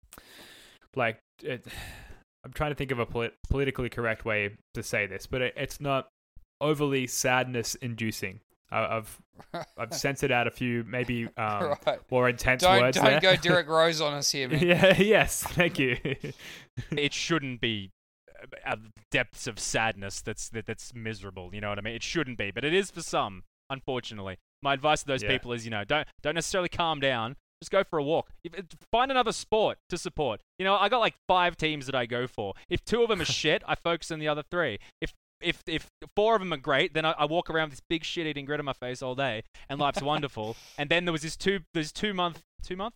[0.97, 1.66] like it,
[2.45, 5.55] I'm trying to think of a polit- politically correct way to say this, but it,
[5.57, 6.09] it's not
[6.61, 8.41] overly sadness inducing.
[8.70, 9.18] I, I've
[9.76, 11.99] I've censored out a few maybe um, Right.
[12.11, 12.97] more intense don't words.
[12.97, 13.20] don't there.
[13.20, 14.66] go Derrick Rose on us here, man.
[14.66, 14.95] yeah.
[14.99, 15.43] Yes.
[15.43, 15.97] Thank you.
[16.91, 17.91] it shouldn't be
[18.43, 18.76] uh, uh,
[19.11, 21.51] depths of sadness that's that, that's miserable.
[21.55, 21.95] You know what I mean?
[21.95, 23.43] It shouldn't be, but it is for some.
[23.70, 25.28] Unfortunately, my advice to those Yeah.
[25.30, 27.36] people is, you know, don't don't necessarily calm down.
[27.62, 28.30] Just go for a walk.
[28.45, 28.53] If,
[28.93, 30.41] find another sport to support.
[30.61, 32.55] You know, I got like five teams that I go for.
[32.70, 34.78] If two of them are shit, I focus on the other three.
[35.01, 37.82] If if if four of them are great, then I, I walk around with this
[37.89, 40.57] big shit eating grin on my face all day, and life's wonderful.
[40.78, 42.95] And then there was this two this two month two month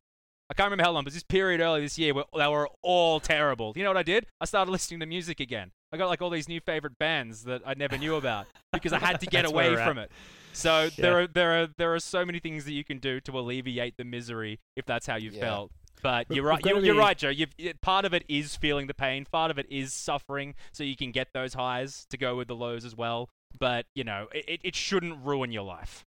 [0.53, 3.21] I can't remember how long, but this period early this year where they were all
[3.21, 3.73] terrible.
[3.75, 4.27] You know what I did?
[4.39, 5.71] I started listening to music again.
[5.91, 8.99] I got like all these new favorite bands that I never knew about because I
[8.99, 10.05] had to get away from at.
[10.05, 10.11] it.
[10.53, 13.39] So there are there are there are so many things that you can do to
[13.39, 15.41] alleviate the misery if that's how you Yeah.
[15.41, 15.73] felt.
[16.03, 16.63] But We've- you're right.
[16.67, 17.31] You're, you're right, Joe.
[17.31, 19.25] You've, it, part of it is feeling the pain.
[19.25, 22.57] Part of it is suffering, so you can get those highs to go with the
[22.57, 23.31] lows as well.
[23.59, 26.05] But you know, it- it shouldn't ruin your life.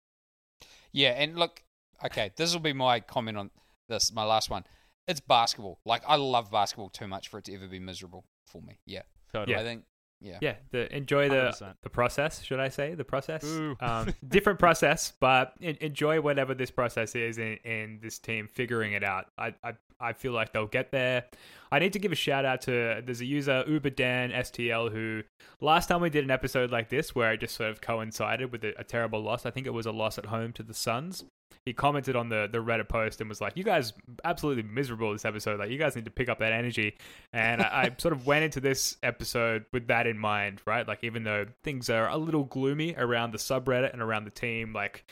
[0.91, 1.63] Yeah, and look,
[2.03, 3.49] okay, this will be my comment on
[3.87, 4.63] this, my last one.
[5.07, 5.79] It's basketball.
[5.85, 8.79] Like I love basketball too much for it to ever be miserable for me.
[8.85, 9.57] Yeah, Totally.
[9.57, 9.83] I think.
[10.21, 10.37] Yeah.
[10.41, 11.75] Yeah, the, enjoy the 100%.
[11.83, 12.41] the process.
[12.41, 13.43] Should I say the process?
[13.79, 18.93] Um, different process, but en- enjoy whatever this process is in, in this team figuring
[18.93, 19.25] it out.
[19.37, 21.25] I, I I feel like they'll get there.
[21.71, 25.23] I need to give a shout out to there's a user Uber Dan STL who
[25.61, 28.63] last time we did an episode like this where it just sort of coincided with
[28.63, 29.45] a, a terrible loss.
[29.45, 31.23] I think it was a loss at home to the Suns.
[31.65, 33.93] He commented on the the Reddit post and was like, "You guys
[34.23, 35.59] absolutely miserable this episode.
[35.59, 36.97] Like, you guys need to pick up that energy."
[37.33, 40.87] And I, I sort of went into this episode with that in mind, right?
[40.87, 44.73] Like, even though things are a little gloomy around the subreddit and around the team,
[44.73, 45.05] like,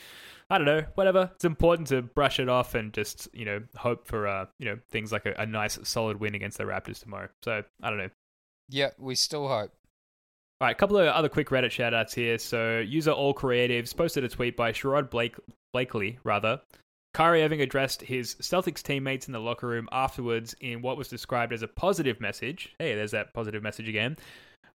[0.50, 1.32] I don't know, whatever.
[1.36, 4.78] It's important to brush it off and just, you know, hope for, uh, you know,
[4.92, 7.30] things like a, a nice, solid win against the Raptors tomorrow.
[7.44, 8.10] So, I don't know.
[8.70, 9.72] Yeah, we still hope.
[10.62, 12.38] All right, a couple of other quick Reddit shoutouts here.
[12.38, 15.36] So, user All Creatives posted a tweet by Sherrod Blake,
[15.74, 16.62] Blakely, rather.
[17.14, 21.54] Kyrie Irving addressed his Celtics teammates in the locker room afterwards in what was described
[21.54, 22.74] as a positive message.
[22.80, 24.18] Hey, there's that positive message again.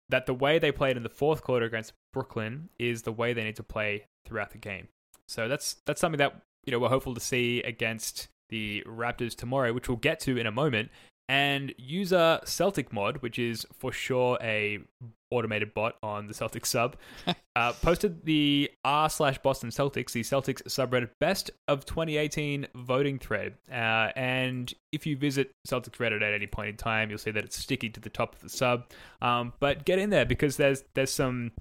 [0.10, 3.44] That the way they played in the fourth quarter against Brooklyn is the way they
[3.44, 4.88] need to play throughout the game.
[5.28, 9.74] So that's that's something that you know we're hopeful to see against the Raptors tomorrow,
[9.74, 10.90] which we'll get to in a moment.
[11.30, 14.80] And user Celtic Mod, which is for sure a
[15.30, 16.96] automated bot on the Celtics sub,
[17.56, 23.56] uh, posted the r slash Boston Celtics, the Celtics subreddit best of 2018 voting thread.
[23.70, 27.44] Uh, and if you visit Celtics Reddit at any point in time, you'll see that
[27.44, 28.86] it's sticky to the top of the sub.
[29.22, 31.52] Um, but get in there because there's there's some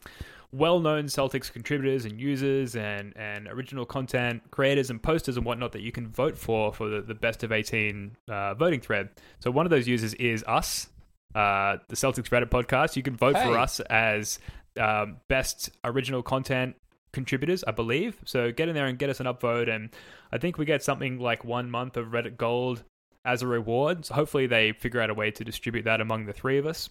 [0.53, 5.83] well-known Celtics contributors and users and, and original content creators and posters and whatnot that
[5.83, 9.11] you can vote for for the, the best of 18 uh, voting thread.
[9.41, 10.89] So one of those users is us,
[11.35, 12.97] uh, the Celtics Reddit podcast.
[12.97, 13.45] You can vote Hey.
[13.45, 14.39] for us as
[14.81, 16.77] um, best original content
[17.13, 18.19] contributors, I believe.
[18.25, 19.75] So get in there and get us an upvote.
[19.75, 19.91] And
[20.33, 22.85] I think we get something like one month of Reddit Gold
[23.25, 24.05] as a reward.
[24.05, 26.89] So hopefully they figure out a way to distribute that among the three of us.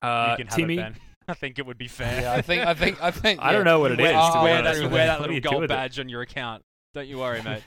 [0.00, 0.84] Uh, you can have Timmy.
[1.32, 2.20] I think it would be fair.
[2.20, 3.40] Yeah, I think, I think, I think.
[3.40, 5.62] I don't know what it wear, is, oh, to wear that, wear that little gold
[5.62, 5.74] with it?
[5.74, 6.62] badge on your account.
[6.92, 7.62] Don't you worry, mate.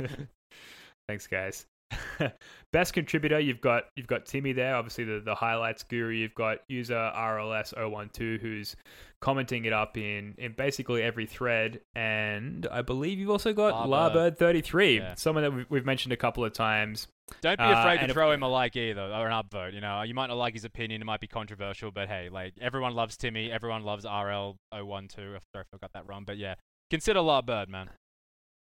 [1.07, 1.65] Thanks, guys.
[2.73, 6.13] Best contributor, you've got you've got Timmy there, obviously the, the highlights guru.
[6.13, 8.75] You've got user RLS012 who's
[9.21, 14.37] commenting it up in, in basically every thread, and I believe you've also got Larbird.
[14.37, 15.15] Larbird33, Yeah.
[15.15, 17.07] someone that we've, we've mentioned a couple of times.
[17.41, 19.73] Don't be Uh, afraid and to if- throw him a like either, or an upvote.
[19.73, 22.53] You know, you might not like his opinion; it might be controversial, but hey, like
[22.61, 25.11] everyone loves Timmy, everyone loves RL012.
[25.13, 26.55] Sorry if I got that wrong, but yeah,
[26.91, 27.89] consider La Bird, man.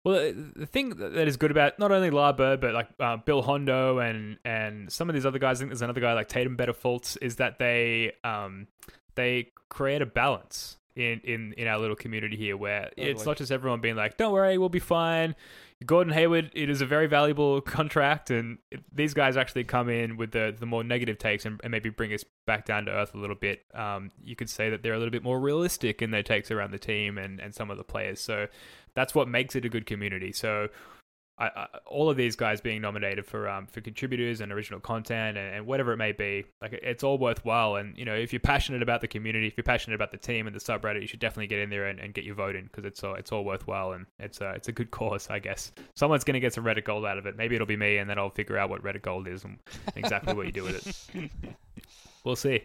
[0.03, 3.99] Well, the thing that is good about not only Larbird but like uh, Bill Hondo
[3.99, 5.57] and and some of these other guys.
[5.57, 8.67] I think there's another guy like Tatum Betterfaults, is that they um
[9.15, 13.51] they create a balance in in in our little community here where it's not just
[13.51, 15.35] everyone being like, "Don't worry, we'll be fine."
[15.85, 18.57] Gordon Hayward, it is a very valuable contract, and
[18.91, 22.13] these guys actually come in with the the more negative takes and, and maybe bring
[22.13, 23.63] us back down to earth a little bit.
[23.73, 26.71] Um, you could say that they're a little bit more realistic in their takes around
[26.71, 28.19] the team and and some of the players.
[28.19, 28.47] So
[28.95, 30.31] that's what makes it a good community.
[30.31, 30.69] So.
[31.35, 35.35] I, I, all of these guys being nominated for um, for contributors and original content
[35.35, 37.77] and, and whatever it may be, like it's all worthwhile.
[37.77, 40.45] And you know, if you're passionate about the community, if you're passionate about the team
[40.45, 42.65] and the subreddit, you should definitely get in there and, and get your vote in
[42.65, 45.71] because it's all it's all worthwhile and it's a it's a good cause, I guess.
[45.95, 47.35] Someone's going to get some Reddit gold out of it.
[47.35, 49.57] Maybe it'll be me, and then I'll figure out what Reddit gold is and
[49.95, 51.31] exactly what you do with it.
[52.23, 52.63] We'll see.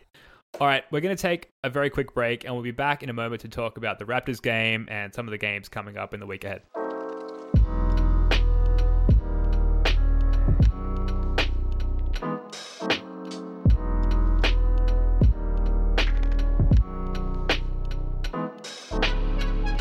[0.54, 3.10] All right, we're going to take a very quick break, and we'll be back in
[3.10, 6.14] a moment to talk about the Raptors game and some of the games coming up
[6.14, 6.62] in the week ahead.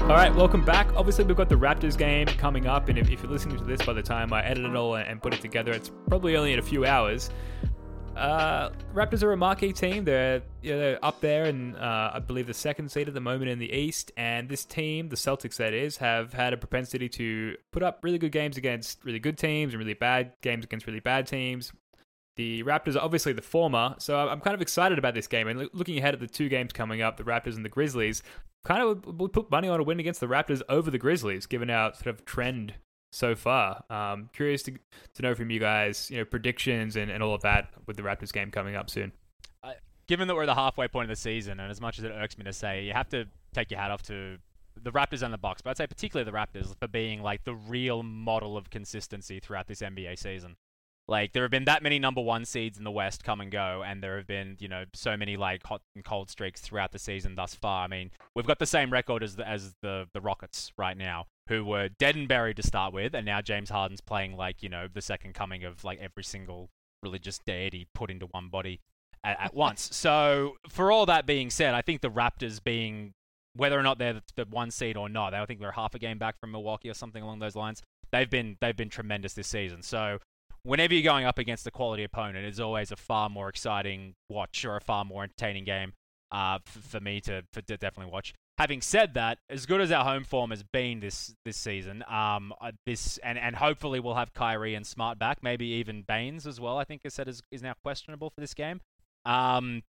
[0.02, 0.94] All right, welcome back.
[0.96, 3.82] Obviously, we've got the Raptors game coming up, and if, if you're listening to this
[3.82, 6.54] by the time I edit it all and, and put it together, it's probably only
[6.54, 7.32] in a few hours.
[8.18, 10.04] Uh, Raptors are a marquee team.
[10.04, 13.22] They're, you know, they're up there, and uh, I believe the second seed at the
[13.22, 14.12] moment in the East.
[14.18, 18.18] And this team, the Celtics, that is, have had a propensity to put up really
[18.18, 21.72] good games against really good teams and really bad games against really bad teams.
[22.38, 25.48] The Raptors are obviously the former, so I'm kind of excited about this game.
[25.48, 28.24] And looking ahead at the two games coming up, the Raptors and the Grizzlies,
[28.64, 31.70] kind of would- put money on a win against the Raptors over the Grizzlies, given
[31.70, 32.76] our sort of trend
[33.12, 33.84] so far.
[33.90, 34.74] Um, curious to
[35.16, 38.04] to know from you guys, you know, predictions and, and all of that with the
[38.04, 39.12] Raptors game coming up soon.
[40.08, 42.12] Given that we're at the halfway point of the season, and as much as it
[42.12, 44.38] irks me to say, you have to take your hat off to
[44.82, 47.56] the Raptors and the Bucks, but I'd say particularly the Raptors for being like the
[47.56, 50.56] real model of consistency throughout this NBA season.
[51.10, 53.82] Like there have been that many number one seeds in the West come and go,
[53.86, 57.00] and there have been you know so many like hot and cold streaks throughout the
[57.00, 57.86] season thus far.
[57.86, 61.28] I mean, we've got the same record as the, as the the Rockets right now,
[61.48, 64.68] who were dead and buried to start with, and now James Harden's playing like you
[64.68, 66.70] know the second coming of like every single
[67.02, 68.82] religious deity put into one body
[69.24, 69.90] at, at once.
[69.96, 73.14] So for all that being said, I think the Raptors being
[73.56, 76.00] whether or not they're the, the one seed or not, I think they're half a
[76.00, 77.82] game back from Milwaukee or something along those lines.
[78.12, 79.82] They've been they've been tremendous this season.
[79.82, 80.20] So
[80.64, 84.66] whenever you're going up against a quality opponent, it's always a far more exciting watch
[84.66, 85.94] or a far more entertaining game
[86.32, 88.34] uh, f- for me to, for, to definitely watch.
[88.58, 92.52] Having said that, as good as our home form has been this this season, um,
[92.60, 96.60] uh, this and, and hopefully we'll have Kyrie and Smart back, maybe even Baynes as
[96.60, 96.78] well.
[96.80, 98.82] I think is said is, is now questionable for this game.
[99.26, 99.84] Um,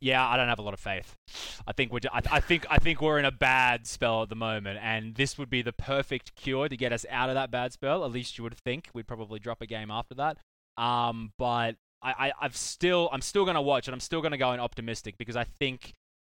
[0.00, 1.16] yeah, I don't have a lot of faith.
[1.66, 2.00] I think we're.
[2.12, 2.66] I, I, think.
[2.68, 5.72] I think we're in a bad spell at the moment, and this would be the
[5.72, 8.04] perfect cure to get us out of that bad spell.
[8.04, 10.38] At least you would think we'd probably drop a game after that.
[10.76, 14.52] Um, but I, I, I've still, I'm still gonna watch, and I'm still gonna go
[14.52, 15.94] in optimistic because I think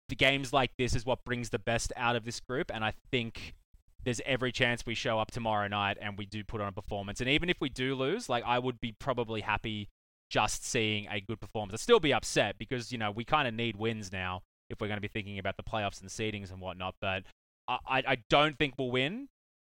[0.10, 2.94] the games like this is what brings the best out of this group, and I
[3.12, 3.56] think
[4.04, 7.20] there's every chance we show up tomorrow night and we do put on a performance.
[7.20, 9.90] And even if we do lose, like I would be probably happy
[10.30, 11.74] just seeing a good performance.
[11.74, 14.88] I'd still be upset because, you know, we kind of need wins now if we're
[14.88, 16.96] going to be thinking about the playoffs and seedings and whatnot.
[17.00, 17.24] But
[17.68, 19.30] I, I don't think we'll win,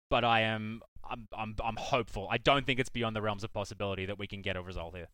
[0.09, 2.27] but I am I'm, I'm, I'm hopeful.
[2.31, 4.95] I don't think it's beyond the realms of possibility that we can get a result
[4.95, 5.07] here.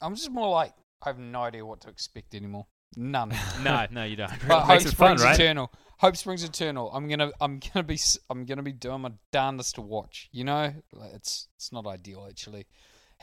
[0.00, 0.72] I'm just more like
[1.02, 2.66] I have no idea what to expect anymore.
[2.96, 3.34] None.
[3.62, 4.32] no, no, you don't.
[4.46, 5.34] But hope it fun, springs right?
[5.34, 5.72] eternal.
[5.98, 6.90] Hope springs eternal.
[6.92, 7.98] I'm gonna, I'm gonna be,
[8.28, 10.28] I'm gonna be doing my darndest to watch.
[10.32, 10.74] You know,
[11.14, 12.66] it's, it's not ideal actually,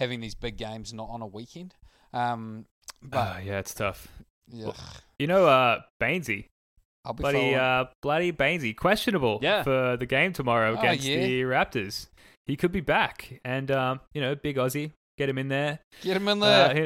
[0.01, 1.73] having these big games not on a weekend.
[2.13, 2.65] Um,
[3.01, 4.07] but Ah, yeah, it's tough.
[4.51, 4.71] yeah,
[5.17, 6.47] You know, uh, Baynesy,
[7.05, 7.55] I'll be bloody, following.
[7.55, 9.63] uh, bloody Baynesy, questionable Yeah.
[9.63, 11.17] for the game tomorrow Oh, against yeah?
[11.25, 12.07] the Raptors.
[12.47, 15.79] He could be back, and um, you know, big Aussie, get him in there.
[16.01, 16.75] Get him in Uh, there.
[16.75, 16.83] you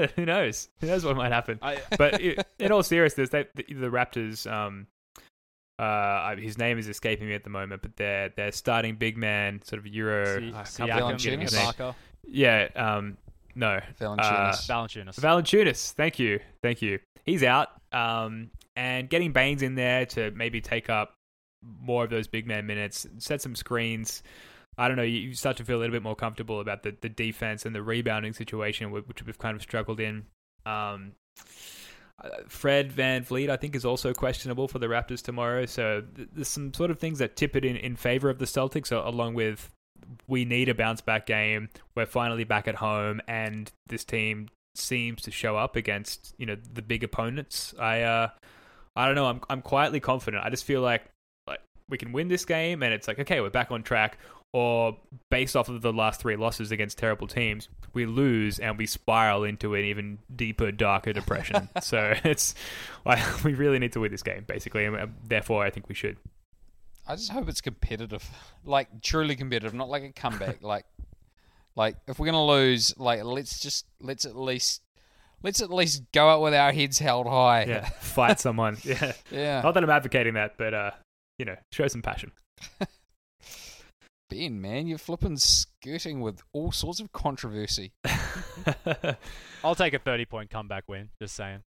[0.00, 0.68] know, who knows?
[0.80, 1.58] Who knows what might happen?
[1.62, 4.88] I, but i in all seriousness, they, the, the Raptors, um,
[5.78, 9.62] uh, his name is escaping me at the moment, but they're they're starting big man,
[9.64, 10.26] sort of Euro.
[10.64, 12.68] Si- I can't Siakam, believe I'm getting his name.
[12.68, 13.16] Ibaka, Yeah, um,
[13.54, 14.66] no, Valanciunas.
[14.66, 15.14] Valanciunas.
[15.20, 15.92] Valanciunas.
[15.92, 16.98] Thank you, thank you.
[17.24, 21.14] He's out, um, and getting Baynes in there to maybe take up
[21.62, 24.22] more of those big man minutes, set some screens.
[24.78, 25.02] I don't know.
[25.02, 27.74] You you start to feel a little bit more comfortable about the, the defense and
[27.74, 30.24] the rebounding situation, which we've kind of struggled in.
[30.64, 31.12] Um,
[32.22, 35.66] uh, Fred VanVleet, I think, is also questionable for the Raptors tomorrow.
[35.66, 38.92] So there's some sort of things that tip it in, in favor of the Celtics,
[38.92, 39.70] along with
[40.26, 41.68] we need a bounce back game.
[41.94, 46.56] We're finally back at home, and this team seems to show up against you know
[46.72, 47.74] the big opponents.
[47.78, 48.28] I uh,
[48.96, 49.26] I don't know.
[49.26, 50.44] I'm I'm quietly confident.
[50.44, 51.04] I just feel like
[51.46, 54.18] like we can win this game, and it's like okay, we're back on track.
[54.52, 54.96] Or
[55.30, 59.44] based off of the last three losses against terrible teams, we lose and we spiral
[59.44, 61.68] into an even deeper, darker depression.
[61.80, 62.56] so it's
[63.04, 65.94] like, we really need to win this game, basically, and uh, therefore I think we
[65.94, 66.16] should.
[67.10, 68.24] I just hope it's competitive,
[68.64, 70.62] like truly competitive, not like a comeback.
[70.62, 70.84] like,
[71.74, 74.82] like if we're gonna lose, like let's just let's at least
[75.42, 77.64] let's at least go out with our heads held high.
[77.64, 78.76] Yeah, fight someone.
[78.84, 79.60] Yeah, yeah.
[79.60, 80.90] not that I'm advocating that, but uh,
[81.36, 82.30] you know, show some passion.
[84.30, 87.90] Ben, man, you're flipping skirting with all sorts of controversy.
[89.64, 91.08] I'll take a 30 point comeback win.
[91.20, 91.64] Just saying.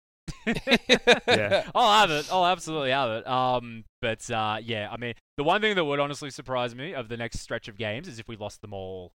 [0.46, 1.68] Yeah.
[1.74, 2.28] I'll have it.
[2.32, 3.26] I'll absolutely have it.
[3.26, 7.08] Um, but uh, yeah, I mean, the one thing that would honestly surprise me of
[7.08, 9.12] the next stretch of games is if we lost them all.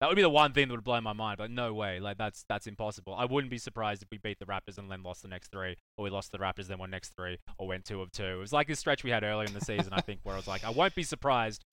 [0.00, 1.38] That would be the one thing that would blow my mind.
[1.38, 3.14] But no way, like that's that's impossible.
[3.14, 5.76] I wouldn't be surprised if we beat the Raptors and then lost the next three,
[5.96, 8.24] or we lost the Raptors then won next three, or went two of two.
[8.24, 10.38] It was like this stretch we had earlier in the season, I think, where I
[10.38, 11.64] was like, I won't be surprised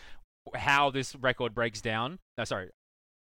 [0.55, 2.19] how this record breaks down.
[2.37, 2.69] No, sorry,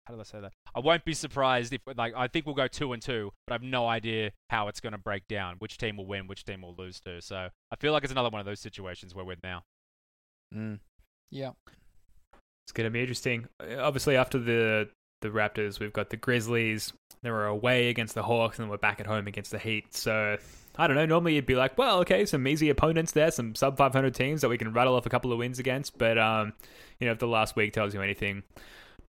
[0.05, 0.53] how did I say that?
[0.73, 3.55] I won't be surprised if like I think we'll go two and two, but I
[3.55, 5.55] have no idea how it's going to break down.
[5.59, 6.27] Which team will win?
[6.27, 7.21] Which team will lose to?
[7.21, 7.35] So
[7.71, 9.63] I feel like it's another one of those situations where we're now.
[10.53, 10.79] Mm.
[11.29, 11.51] Yeah.
[12.65, 13.47] It's going to be interesting.
[13.59, 14.89] Uh, Obviously, after the
[15.21, 16.93] the Raptors, we've got the Grizzlies.
[17.21, 19.93] They were away against the Hawks, and then we're back at home against the Heat.
[19.93, 20.37] So
[20.77, 21.05] I don't know.
[21.05, 24.49] Normally, you'd be like, well, okay, some easy opponents there, some sub 500 teams that
[24.49, 25.97] we can rattle off a couple of wins against.
[25.97, 26.53] But um,
[26.99, 28.43] you know, if the last week tells you anything,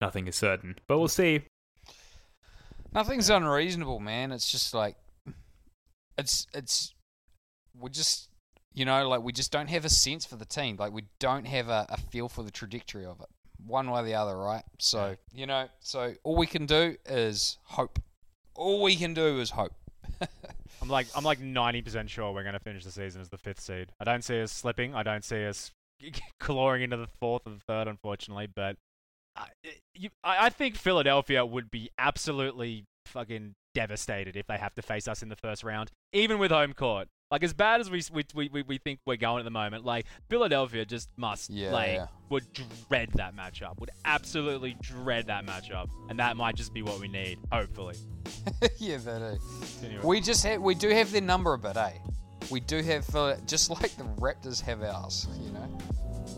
[0.02, 0.76] nothing is certain.
[0.86, 1.42] But we'll see.
[2.92, 4.32] Nothing's unreasonable, man.
[4.32, 4.96] It's just like
[6.18, 6.92] it's it's
[7.80, 8.28] we just
[8.74, 10.76] you know like we just don't have a sense for the team.
[10.78, 13.28] Like we don't have a, a feel for the trajectory of it,
[13.64, 14.64] one way or the other, right?
[14.78, 17.98] So you know, so all we can do is hope.
[18.54, 19.72] All we can do is hope.
[20.82, 23.60] I'm like I'm like 90% sure we're going to finish the season as the fifth
[23.60, 23.92] seed.
[24.00, 24.94] I don't see us slipping.
[24.94, 25.70] I don't see us
[26.40, 28.48] clawing into the fourth and third, unfortunately.
[28.54, 28.76] But
[29.36, 29.46] I,
[29.94, 35.08] you, I I think Philadelphia would be absolutely fucking devastated if they have to face
[35.08, 37.08] us in the first round, even with home court.
[37.30, 40.04] Like as bad as we we we, we think we're going at the moment, like
[40.28, 42.06] Philadelphia just must Yeah, like yeah.
[42.28, 42.44] would
[42.88, 47.08] dread that matchup, would absolutely dread that matchup, and that might just be what we
[47.08, 47.96] need, hopefully.
[48.78, 49.82] yeah, that is.
[49.82, 50.02] Anyway.
[50.04, 51.92] We just have, we do have their number a bit, eh?
[52.50, 55.78] We do have Phil- just like the Raptors have ours, you know.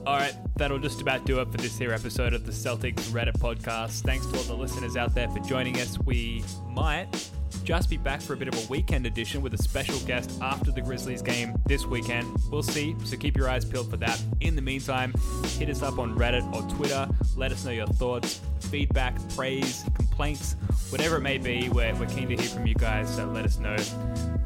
[0.07, 3.39] All right, that'll just about do it for this here episode of the Celtics Reddit
[3.39, 4.03] podcast.
[4.03, 5.99] Thanks to all the listeners out there for joining us.
[6.01, 7.31] We might
[7.65, 10.71] just be back for a bit of a weekend edition with a special guest after
[10.71, 12.29] the Grizzlies game this weekend.
[12.51, 14.23] We'll see, so keep your eyes peeled for that.
[14.41, 15.15] In the meantime,
[15.59, 17.09] hit us up on Reddit or Twitter.
[17.37, 20.57] Let us know your thoughts, feedback, praise, complaints,
[20.91, 21.71] whatever it may be.
[21.71, 23.77] We're, we're keen to hear from you guys, so let us know.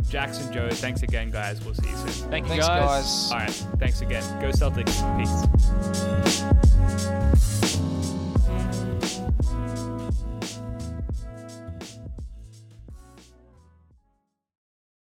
[0.09, 1.63] Jackson, Joe, thanks again, guys.
[1.65, 2.31] We'll see you soon.
[2.31, 2.81] Thank you Thanks, guys.
[2.81, 3.33] guys.
[3.33, 4.23] All right, thanks again.
[4.41, 4.95] Go Celtics.
[5.19, 5.45] Peace.